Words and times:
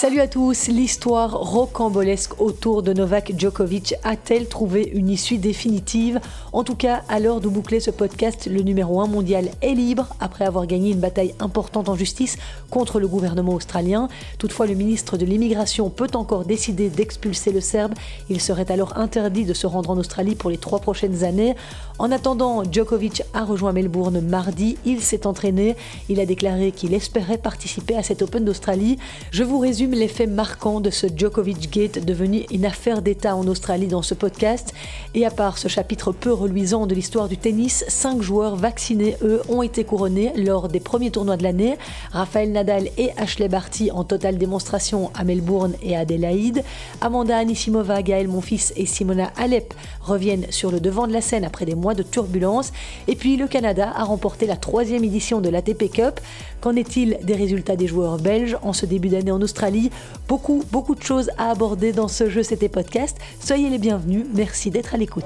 Salut 0.00 0.20
à 0.20 0.28
tous, 0.28 0.68
l'histoire 0.68 1.32
rocambolesque 1.32 2.40
autour 2.40 2.82
de 2.82 2.94
Novak 2.94 3.34
Djokovic 3.36 3.96
a-t-elle 4.02 4.48
trouvé 4.48 4.90
une 4.94 5.10
issue 5.10 5.36
définitive? 5.36 6.20
En 6.54 6.64
tout 6.64 6.74
cas, 6.74 7.02
à 7.10 7.20
l'heure 7.20 7.42
de 7.42 7.48
boucler 7.48 7.80
ce 7.80 7.90
podcast, 7.90 8.48
le 8.50 8.62
numéro 8.62 9.02
1 9.02 9.08
mondial 9.08 9.50
est 9.60 9.74
libre 9.74 10.08
après 10.18 10.46
avoir 10.46 10.66
gagné 10.66 10.92
une 10.92 11.00
bataille 11.00 11.34
importante 11.38 11.90
en 11.90 11.96
justice 11.96 12.38
contre 12.70 12.98
le 12.98 13.08
gouvernement 13.08 13.52
australien. 13.52 14.08
Toutefois, 14.38 14.66
le 14.66 14.72
ministre 14.72 15.18
de 15.18 15.26
l'immigration 15.26 15.90
peut 15.90 16.08
encore 16.14 16.46
décider 16.46 16.88
d'expulser 16.88 17.52
le 17.52 17.60
Serbe. 17.60 17.92
Il 18.30 18.40
serait 18.40 18.72
alors 18.72 18.96
interdit 18.96 19.44
de 19.44 19.52
se 19.52 19.66
rendre 19.66 19.90
en 19.90 19.98
Australie 19.98 20.34
pour 20.34 20.48
les 20.48 20.56
trois 20.56 20.78
prochaines 20.78 21.24
années. 21.24 21.56
En 21.98 22.10
attendant, 22.10 22.64
Djokovic 22.64 23.22
a 23.34 23.44
rejoint 23.44 23.74
Melbourne 23.74 24.22
mardi. 24.22 24.78
Il 24.86 25.02
s'est 25.02 25.26
entraîné. 25.26 25.76
Il 26.08 26.20
a 26.20 26.24
déclaré 26.24 26.72
qu'il 26.72 26.94
espérait 26.94 27.36
participer 27.36 27.96
à 27.96 28.02
cet 28.02 28.22
Open 28.22 28.46
d'Australie. 28.46 28.96
Je 29.30 29.44
vous 29.44 29.58
résume 29.58 29.89
faits 30.08 30.30
marquants 30.30 30.80
de 30.80 30.90
ce 30.90 31.06
Djokovic 31.14 31.70
Gate 31.70 32.04
devenu 32.04 32.44
une 32.50 32.64
affaire 32.64 33.02
d'État 33.02 33.34
en 33.34 33.46
Australie 33.46 33.88
dans 33.88 34.02
ce 34.02 34.14
podcast. 34.14 34.72
Et 35.14 35.26
à 35.26 35.30
part 35.30 35.58
ce 35.58 35.68
chapitre 35.68 36.12
peu 36.12 36.32
reluisant 36.32 36.86
de 36.86 36.94
l'histoire 36.94 37.28
du 37.28 37.36
tennis, 37.36 37.84
cinq 37.88 38.22
joueurs 38.22 38.56
vaccinés, 38.56 39.16
eux, 39.22 39.42
ont 39.48 39.62
été 39.62 39.84
couronnés 39.84 40.32
lors 40.36 40.68
des 40.68 40.80
premiers 40.80 41.10
tournois 41.10 41.36
de 41.36 41.42
l'année. 41.42 41.76
Rafael 42.12 42.52
Nadal 42.52 42.88
et 42.98 43.10
Ashley 43.16 43.48
Barty 43.48 43.90
en 43.90 44.04
totale 44.04 44.38
démonstration 44.38 45.10
à 45.14 45.24
Melbourne 45.24 45.74
et 45.82 45.96
à 45.96 46.00
Adélaïde. 46.00 46.62
Amanda 47.00 47.36
Anisimova, 47.36 48.02
Gaël 48.02 48.28
Monfils 48.28 48.72
et 48.76 48.86
Simona 48.86 49.32
Alep 49.36 49.74
reviennent 50.00 50.46
sur 50.50 50.70
le 50.70 50.80
devant 50.80 51.06
de 51.06 51.12
la 51.12 51.20
scène 51.20 51.44
après 51.44 51.64
des 51.64 51.74
mois 51.74 51.94
de 51.94 52.02
turbulence. 52.02 52.72
Et 53.08 53.16
puis 53.16 53.36
le 53.36 53.48
Canada 53.48 53.92
a 53.94 54.04
remporté 54.04 54.46
la 54.46 54.56
troisième 54.56 55.04
édition 55.04 55.40
de 55.40 55.48
l'ATP 55.48 55.90
Cup. 55.90 56.20
Qu'en 56.60 56.76
est-il 56.76 57.18
des 57.22 57.34
résultats 57.34 57.76
des 57.76 57.86
joueurs 57.86 58.18
belges 58.18 58.58
en 58.62 58.74
ce 58.74 58.84
début 58.84 59.08
d'année 59.08 59.30
en 59.30 59.40
Australie? 59.40 59.79
Beaucoup, 60.28 60.62
beaucoup 60.70 60.94
de 60.94 61.02
choses 61.02 61.30
à 61.38 61.50
aborder 61.50 61.92
dans 61.92 62.08
ce 62.08 62.28
jeu, 62.28 62.42
c'était 62.42 62.68
podcast. 62.68 63.16
Soyez 63.40 63.70
les 63.70 63.78
bienvenus. 63.78 64.26
Merci 64.34 64.70
d'être 64.70 64.94
à 64.94 64.98
l'écoute. 64.98 65.24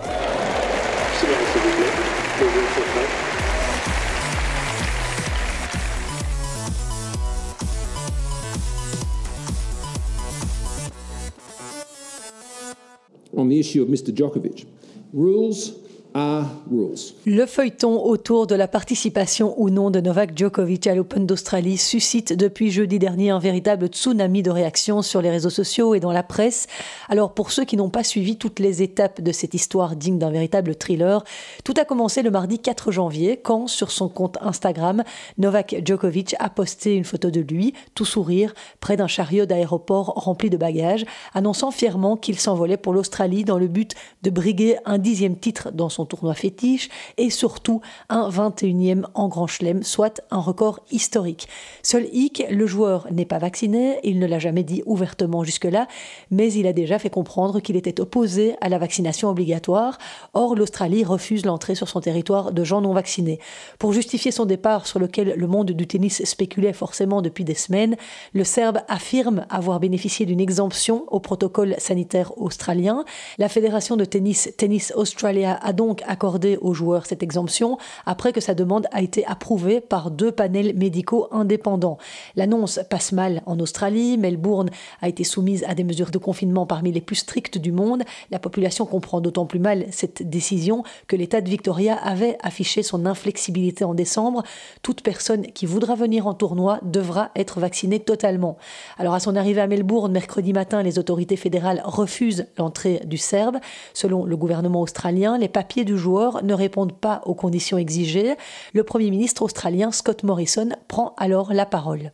On 13.36 13.48
the 13.48 13.54
issue 13.54 13.80
of 13.80 13.88
Mr. 13.88 14.14
Djokovic, 14.14 14.66
rules 15.12 15.74
le 16.16 17.46
feuilleton 17.46 18.00
autour 18.04 18.46
de 18.46 18.54
la 18.54 18.68
participation 18.68 19.52
ou 19.60 19.68
non 19.68 19.90
de 19.90 20.00
Novak 20.00 20.38
Djokovic 20.38 20.86
à 20.86 20.94
l'Open 20.94 21.26
d'Australie 21.26 21.76
suscite 21.76 22.32
depuis 22.32 22.70
jeudi 22.70 23.00
dernier 23.00 23.30
un 23.30 23.40
véritable 23.40 23.88
tsunami 23.88 24.44
de 24.44 24.52
réactions 24.52 25.02
sur 25.02 25.20
les 25.20 25.30
réseaux 25.30 25.50
sociaux 25.50 25.92
et 25.92 25.98
dans 25.98 26.12
la 26.12 26.22
presse. 26.22 26.68
Alors 27.08 27.34
pour 27.34 27.50
ceux 27.50 27.64
qui 27.64 27.76
n'ont 27.76 27.90
pas 27.90 28.04
suivi 28.04 28.36
toutes 28.36 28.60
les 28.60 28.80
étapes 28.80 29.22
de 29.22 29.32
cette 29.32 29.54
histoire 29.54 29.96
digne 29.96 30.20
d'un 30.20 30.30
véritable 30.30 30.76
thriller, 30.76 31.24
tout 31.64 31.74
a 31.78 31.84
commencé 31.84 32.22
le 32.22 32.30
mardi 32.30 32.60
4 32.60 32.92
janvier 32.92 33.36
quand 33.36 33.66
sur 33.66 33.90
son 33.90 34.08
compte 34.08 34.38
Instagram, 34.40 35.02
Novak 35.38 35.82
Djokovic 35.84 36.36
a 36.38 36.48
posté 36.48 36.94
une 36.94 37.04
photo 37.04 37.32
de 37.32 37.40
lui, 37.40 37.74
tout 37.96 38.04
sourire, 38.04 38.54
près 38.78 38.96
d'un 38.96 39.08
chariot 39.08 39.46
d'aéroport 39.46 40.12
rempli 40.14 40.48
de 40.48 40.56
bagages, 40.56 41.06
annonçant 41.32 41.72
fièrement 41.72 42.16
qu'il 42.16 42.38
s'envolait 42.38 42.76
pour 42.76 42.92
l'Australie 42.92 43.42
dans 43.42 43.58
le 43.58 43.66
but 43.66 43.96
de 44.22 44.30
briguer 44.30 44.76
un 44.84 44.98
dixième 44.98 45.36
titre 45.36 45.72
dans 45.72 45.88
son 45.88 46.03
tournoi 46.06 46.34
fétiche 46.34 46.88
et 47.16 47.30
surtout 47.30 47.80
un 48.08 48.28
21e 48.28 49.04
en 49.14 49.28
Grand 49.28 49.46
Chelem, 49.46 49.82
soit 49.82 50.20
un 50.30 50.40
record 50.40 50.80
historique. 50.90 51.48
Seul 51.82 52.06
hic, 52.12 52.44
le 52.50 52.66
joueur 52.66 53.06
n'est 53.10 53.24
pas 53.24 53.38
vacciné, 53.38 53.98
il 54.02 54.18
ne 54.18 54.26
l'a 54.26 54.38
jamais 54.38 54.62
dit 54.62 54.82
ouvertement 54.86 55.44
jusque-là, 55.44 55.88
mais 56.30 56.52
il 56.52 56.66
a 56.66 56.72
déjà 56.72 56.98
fait 56.98 57.10
comprendre 57.10 57.60
qu'il 57.60 57.76
était 57.76 58.00
opposé 58.00 58.56
à 58.60 58.68
la 58.68 58.78
vaccination 58.78 59.28
obligatoire. 59.28 59.98
Or, 60.34 60.54
l'Australie 60.54 61.04
refuse 61.04 61.44
l'entrée 61.44 61.74
sur 61.74 61.88
son 61.88 62.00
territoire 62.00 62.52
de 62.52 62.64
gens 62.64 62.80
non 62.80 62.92
vaccinés. 62.92 63.38
Pour 63.78 63.92
justifier 63.92 64.30
son 64.30 64.46
départ 64.46 64.86
sur 64.86 64.98
lequel 64.98 65.34
le 65.36 65.46
monde 65.46 65.70
du 65.70 65.86
tennis 65.86 66.24
spéculait 66.24 66.72
forcément 66.72 67.22
depuis 67.22 67.44
des 67.44 67.54
semaines, 67.54 67.96
le 68.32 68.44
Serbe 68.44 68.78
affirme 68.88 69.46
avoir 69.50 69.80
bénéficié 69.80 70.26
d'une 70.26 70.40
exemption 70.40 71.04
au 71.08 71.20
protocole 71.20 71.74
sanitaire 71.78 72.36
australien. 72.38 73.04
La 73.38 73.48
fédération 73.48 73.96
de 73.96 74.04
tennis 74.04 74.50
Tennis 74.56 74.92
Australia 74.96 75.58
a 75.62 75.72
donc 75.72 75.93
accordé 76.06 76.58
aux 76.60 76.74
joueurs 76.74 77.06
cette 77.06 77.22
exemption 77.22 77.78
après 78.06 78.32
que 78.32 78.40
sa 78.40 78.54
demande 78.54 78.86
a 78.92 79.02
été 79.02 79.24
approuvée 79.26 79.80
par 79.80 80.10
deux 80.10 80.32
panels 80.32 80.76
médicaux 80.76 81.28
indépendants. 81.30 81.98
L'annonce 82.36 82.80
passe 82.90 83.12
mal 83.12 83.42
en 83.46 83.58
Australie. 83.60 84.18
Melbourne 84.18 84.70
a 85.02 85.08
été 85.08 85.24
soumise 85.24 85.64
à 85.68 85.74
des 85.74 85.84
mesures 85.84 86.10
de 86.10 86.18
confinement 86.18 86.66
parmi 86.66 86.92
les 86.92 87.00
plus 87.00 87.16
strictes 87.16 87.58
du 87.58 87.72
monde. 87.72 88.02
La 88.30 88.38
population 88.38 88.86
comprend 88.86 89.20
d'autant 89.20 89.46
plus 89.46 89.58
mal 89.58 89.86
cette 89.90 90.28
décision 90.28 90.82
que 91.06 91.16
l'État 91.16 91.40
de 91.40 91.48
Victoria 91.48 91.96
avait 91.96 92.36
affiché 92.42 92.82
son 92.82 93.06
inflexibilité 93.06 93.84
en 93.84 93.94
décembre. 93.94 94.42
Toute 94.82 95.02
personne 95.02 95.42
qui 95.46 95.66
voudra 95.66 95.94
venir 95.94 96.26
en 96.26 96.34
tournoi 96.34 96.78
devra 96.82 97.30
être 97.36 97.60
vaccinée 97.60 98.00
totalement. 98.00 98.56
Alors 98.98 99.14
à 99.14 99.20
son 99.20 99.36
arrivée 99.36 99.60
à 99.60 99.66
Melbourne 99.66 100.12
mercredi 100.12 100.52
matin, 100.52 100.82
les 100.82 100.98
autorités 100.98 101.36
fédérales 101.36 101.82
refusent 101.84 102.46
l'entrée 102.58 103.00
du 103.04 103.18
Serbe. 103.18 103.58
Selon 103.92 104.24
le 104.24 104.36
gouvernement 104.36 104.80
australien, 104.80 105.38
les 105.38 105.48
papiers 105.48 105.83
du 105.84 105.96
joueur 105.98 106.42
ne 106.44 106.54
répondent 106.54 106.92
pas 106.92 107.22
aux 107.26 107.34
conditions 107.34 107.78
exigées, 107.78 108.34
le 108.72 108.84
Premier 108.84 109.10
ministre 109.10 109.42
australien 109.42 109.90
Scott 109.92 110.22
Morrison 110.22 110.68
prend 110.88 111.14
alors 111.16 111.52
la 111.52 111.66
parole. 111.66 112.12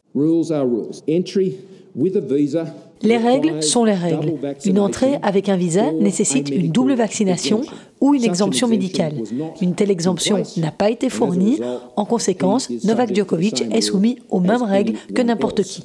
Les 3.03 3.17
règles 3.17 3.63
sont 3.63 3.85
les 3.85 3.95
règles. 3.95 4.35
Une 4.65 4.79
entrée 4.79 5.19
avec 5.23 5.49
un 5.49 5.57
visa 5.57 5.91
nécessite 5.93 6.51
une 6.51 6.71
double 6.71 6.95
vaccination 6.95 7.63
ou 8.01 8.15
une 8.15 8.25
exemption 8.25 8.69
médicale. 8.69 9.15
Une 9.61 9.75
telle 9.75 9.91
exemption 9.91 10.43
n'a 10.59 10.71
pas 10.71 10.91
été 10.91 11.09
fournie. 11.09 11.61
En 11.97 12.05
conséquence, 12.05 12.69
Novak 12.85 13.15
Djokovic 13.15 13.65
est 13.73 13.81
soumis 13.81 14.19
aux 14.29 14.41
mêmes 14.41 14.63
règles 14.63 14.95
que 15.15 15.23
n'importe 15.23 15.63
qui. 15.63 15.85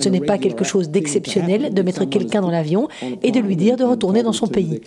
Ce 0.00 0.08
n'est 0.08 0.20
pas 0.20 0.38
quelque 0.38 0.64
chose 0.64 0.90
d'exceptionnel 0.90 1.72
de 1.72 1.82
mettre 1.82 2.04
quelqu'un 2.04 2.40
dans 2.40 2.50
l'avion 2.50 2.88
et 3.22 3.30
de 3.30 3.40
lui 3.40 3.56
dire 3.56 3.76
de 3.76 3.84
retourner 3.84 4.22
dans 4.22 4.32
son 4.32 4.46
pays. 4.46 4.80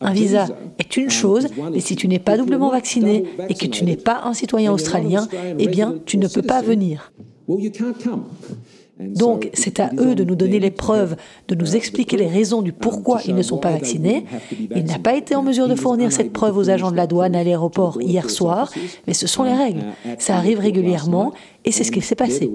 Un 0.00 0.12
visa 0.12 0.48
est 0.78 0.96
une 0.96 1.10
chose, 1.10 1.48
mais 1.72 1.80
si 1.80 1.96
tu 1.96 2.08
n'es 2.08 2.18
pas 2.18 2.36
doublement 2.36 2.70
vacciné 2.70 3.24
et 3.48 3.54
que 3.54 3.66
tu 3.66 3.84
n'es 3.84 3.96
pas 3.96 4.22
un 4.24 4.34
citoyen 4.34 4.72
australien, 4.72 5.26
eh 5.58 5.68
bien, 5.68 5.94
tu 6.06 6.18
ne 6.18 6.28
peux 6.28 6.42
pas 6.42 6.62
venir. 6.62 7.12
Donc, 9.00 9.48
c'est 9.54 9.80
à 9.80 9.90
eux 9.98 10.14
de 10.14 10.24
nous 10.24 10.34
donner 10.34 10.60
les 10.60 10.70
preuves, 10.70 11.16
de 11.48 11.54
nous 11.54 11.76
expliquer 11.76 12.16
les 12.16 12.26
raisons 12.26 12.62
du 12.62 12.72
pourquoi 12.72 13.20
ils 13.26 13.34
ne 13.34 13.42
sont 13.42 13.58
pas 13.58 13.70
vaccinés. 13.70 14.26
Il 14.74 14.84
n'a 14.84 14.98
pas 14.98 15.16
été 15.16 15.34
en 15.34 15.42
mesure 15.42 15.68
de 15.68 15.74
fournir 15.74 16.12
cette 16.12 16.32
preuve 16.32 16.56
aux 16.56 16.70
agents 16.70 16.90
de 16.90 16.96
la 16.96 17.06
douane 17.06 17.34
à 17.34 17.42
l'aéroport 17.42 18.00
hier 18.00 18.28
soir, 18.28 18.70
mais 19.06 19.14
ce 19.14 19.26
sont 19.26 19.42
les 19.42 19.54
règles. 19.54 19.84
Ça 20.18 20.36
arrive 20.36 20.60
régulièrement 20.60 21.32
et 21.64 21.72
c'est 21.72 21.84
ce 21.84 21.92
qui 21.92 22.00
s'est 22.00 22.14
passé. 22.14 22.50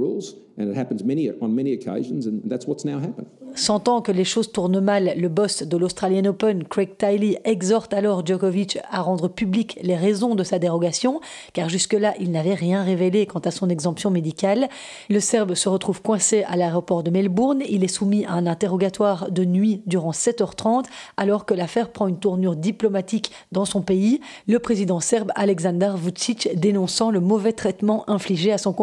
Sentant 3.56 4.02
que 4.02 4.12
les 4.12 4.24
choses 4.24 4.52
tournent 4.52 4.80
mal, 4.80 5.14
le 5.18 5.30
boss 5.30 5.64
de 5.64 5.78
l'Australian 5.78 6.26
Open, 6.26 6.64
Craig 6.66 6.98
Tiley, 6.98 7.40
exhorte 7.46 7.94
alors 7.94 8.26
Djokovic 8.26 8.80
à 8.90 9.02
rendre 9.02 9.30
publiques 9.30 9.80
les 9.82 9.96
raisons 9.96 10.36
de 10.36 10.44
sa 10.44 10.60
dérogation, 10.60 11.22
car 11.54 11.70
jusque-là, 11.70 12.14
il 12.20 12.32
n'avait 12.32 12.54
rien 12.54 12.84
révélé 12.84 13.26
quant 13.26 13.40
à 13.40 13.52
son 13.52 13.70
exemption 13.70 14.12
médicale. 14.12 14.68
Le 15.10 15.20
Serbe 15.20 15.56
se 15.56 15.70
retrouve 15.70 16.02
coincé 16.02 16.44
à 16.44 16.58
l'aéroport 16.58 17.04
de 17.04 17.12
Melbourne. 17.12 17.62
Il 17.70 17.84
est 17.84 17.90
soumis 17.90 18.26
à 18.26 18.34
un 18.34 18.46
interrogatoire 18.46 19.32
de 19.32 19.46
nuit 19.46 19.82
durant 19.86 20.12
7h30, 20.12 20.86
alors 21.16 21.46
que 21.46 21.54
l'affaire 21.54 21.92
prend 21.92 22.08
une 22.08 22.20
tournure 22.20 22.56
diplomatique 22.56 23.32
dans 23.52 23.66
son 23.66 23.82
pays. 23.82 24.20
Le 24.48 24.60
président 24.60 25.00
serbe 25.00 25.32
Aleksandar 25.36 25.96
Vucic 25.98 26.50
dénonçant 26.56 27.12
le 27.12 27.20
mauvais 27.22 27.54
traitement 27.54 28.10
infligé 28.10 28.52
à 28.52 28.58
son 28.58 28.74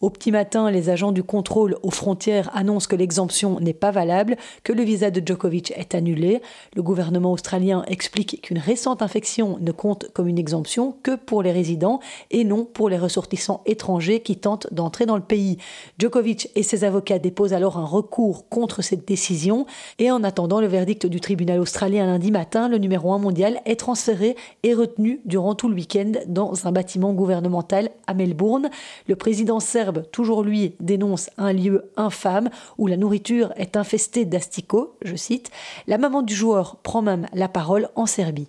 Au 0.00 0.10
petit 0.10 0.30
matin, 0.30 0.70
les 0.70 0.88
agents 0.88 1.12
du 1.12 1.22
contrôle 1.22 1.76
aux 1.82 1.90
frontières 1.90 2.50
annoncent 2.54 2.88
que 2.88 2.96
l'exemption 2.96 3.60
n'est 3.60 3.74
pas 3.74 3.90
valable, 3.90 4.36
que 4.62 4.72
le 4.72 4.82
visa 4.82 5.10
de 5.10 5.20
Djokovic 5.24 5.72
est 5.76 5.94
annulé. 5.94 6.40
Le 6.74 6.82
gouvernement 6.82 7.32
australien 7.32 7.84
explique 7.88 8.40
qu'une 8.42 8.58
récente 8.58 9.02
infection 9.02 9.58
ne 9.60 9.72
compte 9.72 10.10
comme 10.12 10.28
une 10.28 10.38
exemption 10.38 10.96
que 11.02 11.16
pour 11.16 11.42
les 11.42 11.52
résidents 11.52 12.00
et 12.30 12.44
non 12.44 12.64
pour 12.64 12.88
les 12.88 12.98
ressortissants 12.98 13.62
étrangers 13.66 14.20
qui 14.20 14.36
tentent 14.36 14.72
d'entrer 14.72 15.06
dans 15.06 15.16
le 15.16 15.22
pays. 15.22 15.58
Djokovic 15.98 16.50
et 16.54 16.62
ses 16.62 16.84
avocats 16.84 17.18
déposent 17.18 17.52
alors 17.52 17.78
un 17.78 17.84
recours 17.84 18.48
contre 18.48 18.82
cette 18.82 19.06
décision 19.06 19.66
et 19.98 20.10
en 20.10 20.22
attendant 20.22 20.60
le 20.60 20.66
verdict 20.66 21.06
du 21.06 21.20
tribunal 21.20 21.60
australien 21.60 22.06
lundi 22.06 22.30
matin, 22.30 22.68
le 22.68 22.78
numéro 22.78 23.12
1 23.12 23.18
mondial 23.18 23.60
est 23.64 23.76
transféré 23.76 24.36
et 24.62 24.74
retenu 24.74 25.20
durant 25.24 25.54
tout 25.54 25.68
le 25.68 25.74
week-end 25.74 26.12
dans 26.26 26.66
un 26.66 26.72
bâtiment 26.72 27.12
gouvernemental 27.12 27.90
à 28.06 28.14
Melbourne. 28.14 28.70
Président 29.16 29.60
serbe, 29.60 30.04
toujours 30.12 30.42
lui, 30.42 30.74
dénonce 30.80 31.30
un 31.38 31.52
lieu 31.52 31.90
infâme 31.96 32.50
où 32.78 32.86
la 32.86 32.96
nourriture 32.96 33.52
est 33.56 33.76
infestée 33.76 34.24
d'asticots, 34.24 34.94
je 35.02 35.16
cite. 35.16 35.50
La 35.86 35.98
maman 35.98 36.22
du 36.22 36.34
joueur 36.34 36.76
prend 36.82 37.02
même 37.02 37.26
la 37.32 37.48
parole 37.48 37.88
en 37.96 38.06
Serbie. 38.06 38.48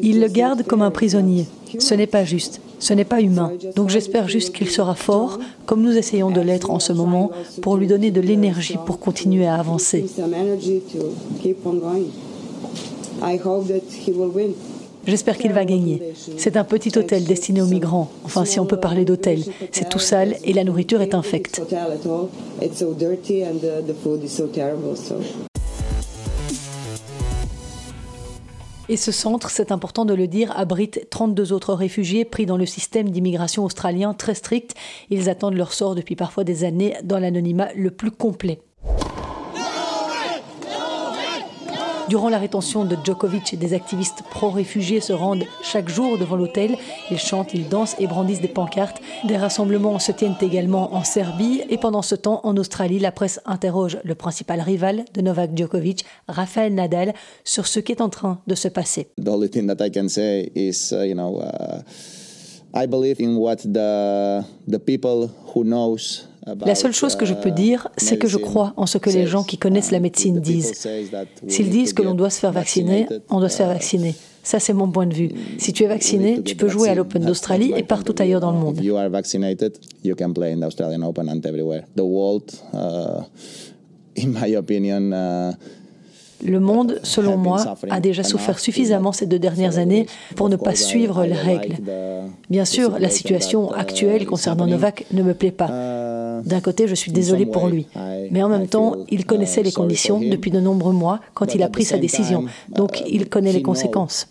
Ils 0.00 0.20
le 0.20 0.28
gardent 0.28 0.62
comme 0.62 0.82
un 0.82 0.90
prisonnier. 0.90 1.46
Ce 1.78 1.94
n'est 1.94 2.06
pas 2.06 2.24
juste. 2.24 2.60
Ce 2.78 2.92
n'est 2.92 3.04
pas 3.04 3.20
humain. 3.20 3.52
Donc 3.76 3.90
j'espère 3.90 4.28
juste 4.28 4.54
qu'il 4.54 4.68
sera 4.68 4.94
fort, 4.94 5.38
comme 5.66 5.82
nous 5.82 5.96
essayons 5.96 6.30
de 6.30 6.40
l'être 6.40 6.70
en 6.70 6.80
ce 6.80 6.92
moment, 6.92 7.30
pour 7.60 7.76
lui 7.76 7.86
donner 7.86 8.10
de 8.10 8.20
l'énergie 8.20 8.78
pour 8.86 8.98
continuer 8.98 9.46
à 9.46 9.54
avancer. 9.56 10.04
J'espère 15.06 15.36
qu'il 15.36 15.52
va 15.52 15.64
gagner. 15.64 16.14
C'est 16.36 16.56
un 16.56 16.64
petit 16.64 16.96
hôtel 16.96 17.24
destiné 17.24 17.60
aux 17.60 17.66
migrants. 17.66 18.10
Enfin, 18.24 18.44
si 18.44 18.60
on 18.60 18.66
peut 18.66 18.78
parler 18.78 19.04
d'hôtel. 19.04 19.42
C'est 19.70 19.88
tout 19.88 19.98
sale 19.98 20.36
et 20.44 20.52
la 20.52 20.64
nourriture 20.64 21.00
est 21.00 21.14
infecte. 21.14 21.60
Et 28.88 28.96
ce 28.96 29.12
centre, 29.12 29.50
c'est 29.50 29.72
important 29.72 30.04
de 30.04 30.12
le 30.12 30.26
dire, 30.26 30.52
abrite 30.56 31.08
32 31.08 31.52
autres 31.52 31.72
réfugiés 31.72 32.24
pris 32.24 32.46
dans 32.46 32.56
le 32.56 32.66
système 32.66 33.10
d'immigration 33.10 33.64
australien 33.64 34.12
très 34.12 34.34
strict. 34.34 34.74
Ils 35.08 35.30
attendent 35.30 35.54
leur 35.54 35.72
sort 35.72 35.94
depuis 35.94 36.16
parfois 36.16 36.44
des 36.44 36.64
années 36.64 36.94
dans 37.02 37.18
l'anonymat 37.18 37.68
le 37.74 37.90
plus 37.90 38.10
complet. 38.10 38.60
Durant 42.08 42.28
la 42.28 42.38
rétention 42.38 42.84
de 42.84 42.96
Djokovic, 43.02 43.58
des 43.58 43.74
activistes 43.74 44.22
pro-réfugiés 44.30 45.00
se 45.00 45.12
rendent 45.12 45.44
chaque 45.62 45.88
jour 45.88 46.18
devant 46.18 46.36
l'hôtel. 46.36 46.76
Ils 47.10 47.18
chantent, 47.18 47.54
ils 47.54 47.68
dansent 47.68 47.96
et 47.98 48.06
brandissent 48.06 48.40
des 48.40 48.48
pancartes. 48.48 49.00
Des 49.24 49.36
rassemblements 49.36 49.98
se 49.98 50.12
tiennent 50.12 50.36
également 50.40 50.94
en 50.94 51.04
Serbie. 51.04 51.62
Et 51.70 51.78
pendant 51.78 52.02
ce 52.02 52.14
temps, 52.14 52.40
en 52.44 52.56
Australie, 52.56 52.98
la 52.98 53.12
presse 53.12 53.40
interroge 53.46 53.98
le 54.04 54.14
principal 54.14 54.60
rival 54.60 55.04
de 55.14 55.20
Novak 55.20 55.56
Djokovic, 55.56 56.04
Rafael 56.28 56.74
Nadal, 56.74 57.14
sur 57.44 57.66
ce 57.66 57.80
qui 57.80 57.92
est 57.92 58.00
en 58.00 58.08
train 58.08 58.40
de 58.46 58.54
se 58.54 58.68
passer. 58.68 59.08
I 62.74 62.86
believe 62.86 63.20
in 63.20 63.36
what 63.36 63.56
the, 63.56 64.42
the 64.66 64.78
la 66.44 66.74
seule 66.74 66.92
chose 66.92 67.16
que 67.16 67.24
je 67.24 67.34
peux 67.34 67.50
dire, 67.50 67.88
c'est 67.96 68.18
que 68.18 68.26
je 68.26 68.38
crois 68.38 68.72
en 68.76 68.86
ce 68.86 68.98
que 68.98 69.10
les 69.10 69.26
gens 69.26 69.44
qui 69.44 69.58
connaissent 69.58 69.90
la 69.90 70.00
médecine 70.00 70.40
disent. 70.40 70.86
S'ils 71.46 71.70
disent 71.70 71.92
que 71.92 72.02
l'on 72.02 72.14
doit 72.14 72.30
se 72.30 72.40
faire 72.40 72.52
vacciner, 72.52 73.06
on 73.30 73.40
doit 73.40 73.48
se 73.48 73.58
faire 73.58 73.68
vacciner. 73.68 74.14
Ça, 74.42 74.58
c'est 74.58 74.72
mon 74.72 74.90
point 74.90 75.06
de 75.06 75.14
vue. 75.14 75.30
Si 75.58 75.72
tu 75.72 75.84
es 75.84 75.86
vacciné, 75.86 76.42
tu 76.42 76.56
peux 76.56 76.68
jouer 76.68 76.88
à 76.88 76.94
l'Open 76.96 77.24
d'Australie 77.24 77.72
et 77.76 77.84
partout 77.84 78.14
ailleurs 78.18 78.40
dans 78.40 78.50
le 78.50 78.58
monde. 78.58 78.80
uh, 85.12 85.52
le 86.44 86.58
monde, 86.58 86.98
selon 87.04 87.36
moi, 87.36 87.62
a 87.88 88.00
déjà 88.00 88.24
souffert 88.24 88.58
suffisamment 88.58 89.12
ces 89.12 89.26
deux 89.26 89.38
dernières 89.38 89.78
années 89.78 90.06
pour 90.34 90.48
ne 90.48 90.56
pas 90.56 90.74
suivre 90.74 91.24
les 91.24 91.34
règles. 91.34 91.76
Bien 92.50 92.64
sûr, 92.64 92.98
la 92.98 93.10
situation 93.10 93.70
actuelle 93.70 94.26
concernant 94.26 94.66
Novak 94.66 95.06
ne 95.12 95.22
me 95.22 95.34
plaît 95.34 95.52
pas. 95.52 95.68
Uh, 96.40 96.48
D'un 96.48 96.60
côté, 96.60 96.88
je 96.88 96.94
suis 96.94 97.12
désolé 97.12 97.46
pour 97.46 97.68
lui. 97.68 97.86
Mais 98.30 98.42
en 98.42 98.48
même 98.48 98.68
temps, 98.68 98.96
il 99.10 99.20
uh, 99.20 99.24
connaissait 99.24 99.62
les 99.62 99.72
conditions 99.72 100.20
depuis 100.20 100.50
de 100.50 100.60
nombreux 100.60 100.92
mois 100.92 101.20
quand 101.34 101.54
il 101.54 101.62
a 101.62 101.68
pris 101.68 101.84
sa 101.84 101.98
décision. 101.98 102.44
Donc, 102.68 103.00
uh, 103.00 103.04
il 103.08 103.28
connaît 103.28 103.52
les 103.52 103.62
conséquences. 103.62 104.28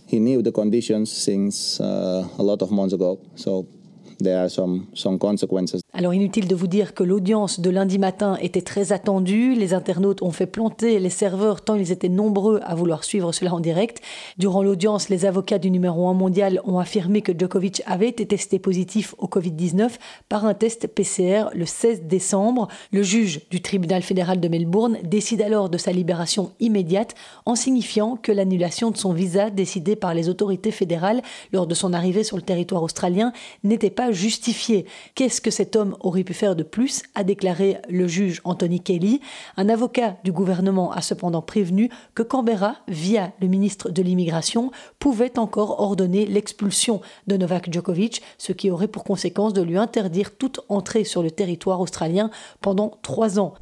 Alors 5.93 6.13
inutile 6.13 6.47
de 6.47 6.55
vous 6.55 6.67
dire 6.67 6.93
que 6.93 7.03
l'audience 7.03 7.59
de 7.59 7.69
lundi 7.69 7.99
matin 7.99 8.37
était 8.41 8.61
très 8.61 8.93
attendue. 8.93 9.55
Les 9.55 9.73
internautes 9.73 10.21
ont 10.21 10.31
fait 10.31 10.45
planter 10.45 10.99
les 10.99 11.09
serveurs 11.09 11.61
tant 11.61 11.75
ils 11.75 11.91
étaient 11.91 12.09
nombreux 12.09 12.59
à 12.63 12.75
vouloir 12.75 13.03
suivre 13.03 13.31
cela 13.31 13.53
en 13.53 13.59
direct. 13.59 14.01
Durant 14.37 14.63
l'audience, 14.63 15.09
les 15.09 15.25
avocats 15.25 15.59
du 15.59 15.69
numéro 15.69 16.07
1 16.07 16.13
mondial 16.13 16.61
ont 16.65 16.79
affirmé 16.79 17.21
que 17.21 17.37
Djokovic 17.37 17.81
avait 17.85 18.09
été 18.09 18.25
testé 18.25 18.59
positif 18.59 19.15
au 19.17 19.27
Covid-19 19.27 19.91
par 20.29 20.45
un 20.45 20.53
test 20.53 20.87
PCR 20.87 21.45
le 21.53 21.65
16 21.65 22.03
décembre. 22.03 22.67
Le 22.91 23.03
juge 23.03 23.41
du 23.49 23.61
tribunal 23.61 24.01
fédéral 24.01 24.39
de 24.39 24.47
Melbourne 24.47 24.97
décide 25.03 25.41
alors 25.41 25.69
de 25.69 25.77
sa 25.77 25.91
libération 25.91 26.51
immédiate 26.59 27.15
en 27.45 27.55
signifiant 27.55 28.17
que 28.17 28.31
l'annulation 28.31 28.91
de 28.91 28.97
son 28.97 29.13
visa 29.13 29.49
décidée 29.49 29.95
par 29.95 30.13
les 30.13 30.29
autorités 30.29 30.71
fédérales 30.71 31.21
lors 31.51 31.67
de 31.67 31.73
son 31.73 31.93
arrivée 31.93 32.23
sur 32.23 32.37
le 32.37 32.43
territoire 32.43 32.83
australien 32.83 33.33
n'était 33.63 33.89
pas 33.89 34.10
justifié. 34.11 34.85
Qu'est-ce 35.15 35.41
que 35.41 35.51
cet 35.51 35.75
homme 35.75 35.95
aurait 35.99 36.23
pu 36.23 36.33
faire 36.33 36.55
de 36.55 36.63
plus 36.63 37.03
a 37.15 37.23
déclaré 37.23 37.77
le 37.89 38.07
juge 38.07 38.41
Anthony 38.43 38.79
Kelly. 38.79 39.21
Un 39.57 39.69
avocat 39.69 40.17
du 40.23 40.31
gouvernement 40.31 40.91
a 40.91 41.01
cependant 41.01 41.41
prévenu 41.41 41.89
que 42.15 42.23
Canberra, 42.23 42.75
via 42.87 43.31
le 43.41 43.47
ministre 43.47 43.89
de 43.89 44.01
l'Immigration, 44.01 44.71
pouvait 44.99 45.37
encore 45.37 45.79
ordonner 45.79 46.25
l'expulsion 46.25 47.01
de 47.27 47.37
Novak 47.37 47.71
Djokovic, 47.71 48.21
ce 48.37 48.53
qui 48.53 48.69
aurait 48.71 48.87
pour 48.87 49.03
conséquence 49.03 49.53
de 49.53 49.61
lui 49.61 49.77
interdire 49.77 50.35
toute 50.35 50.61
entrée 50.69 51.03
sur 51.03 51.23
le 51.23 51.31
territoire 51.31 51.81
australien 51.81 52.29
pendant 52.61 52.97
trois 53.01 53.39
ans. 53.39 53.53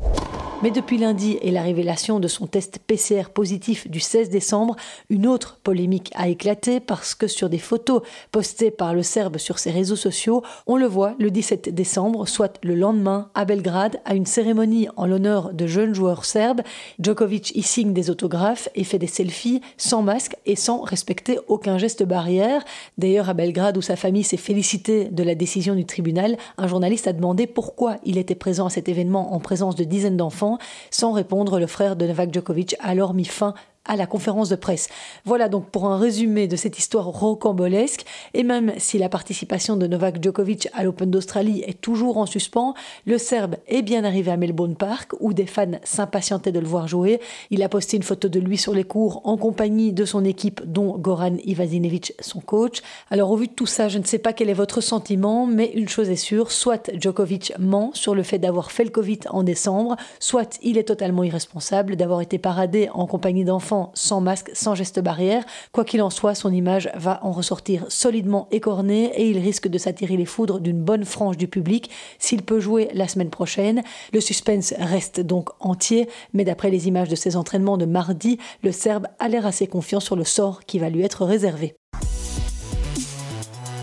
Mais 0.61 0.71
depuis 0.71 0.97
lundi 0.97 1.37
et 1.41 1.51
la 1.51 1.61
révélation 1.61 2.19
de 2.19 2.27
son 2.27 2.45
test 2.45 2.79
PCR 2.85 3.29
positif 3.33 3.89
du 3.89 4.01
16 4.01 4.29
décembre, 4.29 4.75
une 5.09 5.25
autre 5.25 5.57
polémique 5.63 6.11
a 6.15 6.27
éclaté 6.27 6.81
parce 6.81 7.15
que 7.15 7.27
sur 7.27 7.49
des 7.49 7.59
photos 7.59 8.01
postées 8.33 8.69
par 8.69 8.93
le 8.93 9.01
Serbe 9.01 9.37
sur 9.37 9.57
ses 9.57 9.71
réseaux 9.71 9.95
sociaux, 9.95 10.43
on 10.67 10.75
le 10.75 10.85
voit 10.85 11.15
le 11.17 11.31
17 11.31 11.73
décembre, 11.73 12.27
soit 12.27 12.59
le 12.61 12.75
lendemain, 12.75 13.29
à 13.35 13.45
Belgrade, 13.45 14.01
à 14.03 14.15
une 14.15 14.25
cérémonie 14.25 14.89
en 14.97 15.05
l'honneur 15.05 15.53
de 15.53 15.65
jeunes 15.65 15.95
joueurs 15.95 16.25
serbes. 16.25 16.61
Djokovic 16.99 17.55
y 17.55 17.61
signe 17.61 17.93
des 17.93 18.09
autographes 18.09 18.67
et 18.75 18.83
fait 18.83 18.99
des 18.99 19.07
selfies 19.07 19.61
sans 19.77 20.01
masque 20.01 20.35
et 20.45 20.57
sans 20.57 20.81
respecter 20.81 21.39
aucun 21.47 21.77
geste 21.77 22.03
barrière. 22.03 22.65
D'ailleurs, 22.97 23.29
à 23.29 23.33
Belgrade, 23.33 23.77
où 23.77 23.81
sa 23.81 23.95
famille 23.95 24.25
s'est 24.25 24.35
félicitée 24.35 25.05
de 25.05 25.23
la 25.23 25.35
décision 25.35 25.73
du 25.73 25.85
tribunal, 25.85 26.35
un 26.57 26.67
journaliste 26.67 27.07
a 27.07 27.13
demandé 27.13 27.47
pourquoi 27.47 27.95
il 28.03 28.17
était 28.17 28.35
présent 28.35 28.65
à 28.65 28.69
cet 28.69 28.89
événement 28.89 29.33
en 29.33 29.39
présence 29.39 29.77
de 29.77 29.85
dizaines 29.85 30.17
d'enfants 30.17 30.48
sans 30.89 31.11
répondre, 31.11 31.59
le 31.59 31.67
frère 31.67 31.95
de 31.95 32.07
Novak 32.07 32.33
Djokovic 32.33 32.75
a 32.79 32.89
alors 32.89 33.13
mis 33.13 33.25
fin 33.25 33.53
à 33.85 33.95
la 33.95 34.05
conférence 34.05 34.49
de 34.49 34.55
presse. 34.55 34.89
Voilà 35.25 35.49
donc 35.49 35.69
pour 35.69 35.87
un 35.87 35.97
résumé 35.97 36.47
de 36.47 36.55
cette 36.55 36.77
histoire 36.77 37.05
rocambolesque. 37.05 38.05
Et 38.33 38.43
même 38.43 38.73
si 38.77 38.99
la 38.99 39.09
participation 39.09 39.77
de 39.77 39.87
Novak 39.87 40.23
Djokovic 40.23 40.69
à 40.73 40.83
l'Open 40.83 41.09
d'Australie 41.09 41.63
est 41.65 41.81
toujours 41.81 42.17
en 42.17 42.25
suspens, 42.25 42.75
le 43.05 43.17
Serbe 43.17 43.55
est 43.67 43.81
bien 43.81 44.03
arrivé 44.03 44.31
à 44.31 44.37
Melbourne 44.37 44.75
Park 44.75 45.13
où 45.19 45.33
des 45.33 45.45
fans 45.45 45.79
s'impatientaient 45.83 46.51
de 46.51 46.59
le 46.59 46.67
voir 46.67 46.87
jouer. 46.87 47.19
Il 47.49 47.63
a 47.63 47.69
posté 47.69 47.97
une 47.97 48.03
photo 48.03 48.27
de 48.27 48.39
lui 48.39 48.57
sur 48.57 48.73
les 48.73 48.83
cours 48.83 49.21
en 49.23 49.37
compagnie 49.37 49.93
de 49.93 50.05
son 50.05 50.23
équipe, 50.23 50.61
dont 50.65 50.97
Goran 50.97 51.37
Ivazinovic, 51.43 52.13
son 52.19 52.41
coach. 52.41 52.81
Alors 53.09 53.31
au 53.31 53.37
vu 53.37 53.47
de 53.47 53.53
tout 53.53 53.65
ça, 53.65 53.87
je 53.87 53.97
ne 53.97 54.03
sais 54.03 54.19
pas 54.19 54.33
quel 54.33 54.49
est 54.49 54.53
votre 54.53 54.81
sentiment, 54.81 55.47
mais 55.47 55.71
une 55.73 55.89
chose 55.89 56.09
est 56.09 56.15
sûre, 56.15 56.51
soit 56.51 56.91
Djokovic 56.93 57.53
ment 57.57 57.91
sur 57.93 58.13
le 58.13 58.23
fait 58.23 58.39
d'avoir 58.39 58.71
fait 58.71 58.83
le 58.83 58.91
Covid 58.91 59.19
en 59.29 59.43
décembre, 59.43 59.95
soit 60.19 60.59
il 60.61 60.77
est 60.77 60.83
totalement 60.83 61.23
irresponsable 61.23 61.95
d'avoir 61.95 62.21
été 62.21 62.37
paradé 62.37 62.89
en 62.93 63.07
compagnie 63.07 63.45
d'enfants 63.45 63.68
sans 63.93 64.21
masque, 64.21 64.51
sans 64.53 64.75
geste 64.75 64.99
barrière. 64.99 65.43
Quoi 65.71 65.85
qu'il 65.85 66.01
en 66.01 66.09
soit, 66.09 66.35
son 66.35 66.53
image 66.53 66.89
va 66.95 67.19
en 67.23 67.31
ressortir 67.31 67.85
solidement 67.89 68.47
écornée 68.51 69.11
et 69.15 69.29
il 69.29 69.37
risque 69.39 69.67
de 69.67 69.77
s'attirer 69.77 70.17
les 70.17 70.25
foudres 70.25 70.59
d'une 70.59 70.81
bonne 70.81 71.05
frange 71.05 71.37
du 71.37 71.47
public 71.47 71.89
s'il 72.17 72.43
peut 72.43 72.59
jouer 72.59 72.89
la 72.93 73.07
semaine 73.07 73.29
prochaine. 73.29 73.83
Le 74.13 74.21
suspense 74.21 74.73
reste 74.77 75.19
donc 75.19 75.49
entier, 75.59 76.07
mais 76.33 76.43
d'après 76.43 76.69
les 76.69 76.87
images 76.87 77.09
de 77.09 77.15
ses 77.15 77.35
entraînements 77.35 77.77
de 77.77 77.85
mardi, 77.85 78.39
le 78.63 78.71
Serbe 78.71 79.07
a 79.19 79.27
l'air 79.27 79.45
assez 79.45 79.67
confiant 79.67 79.99
sur 79.99 80.15
le 80.15 80.23
sort 80.23 80.65
qui 80.65 80.79
va 80.79 80.89
lui 80.89 81.03
être 81.03 81.25
réservé. 81.25 81.75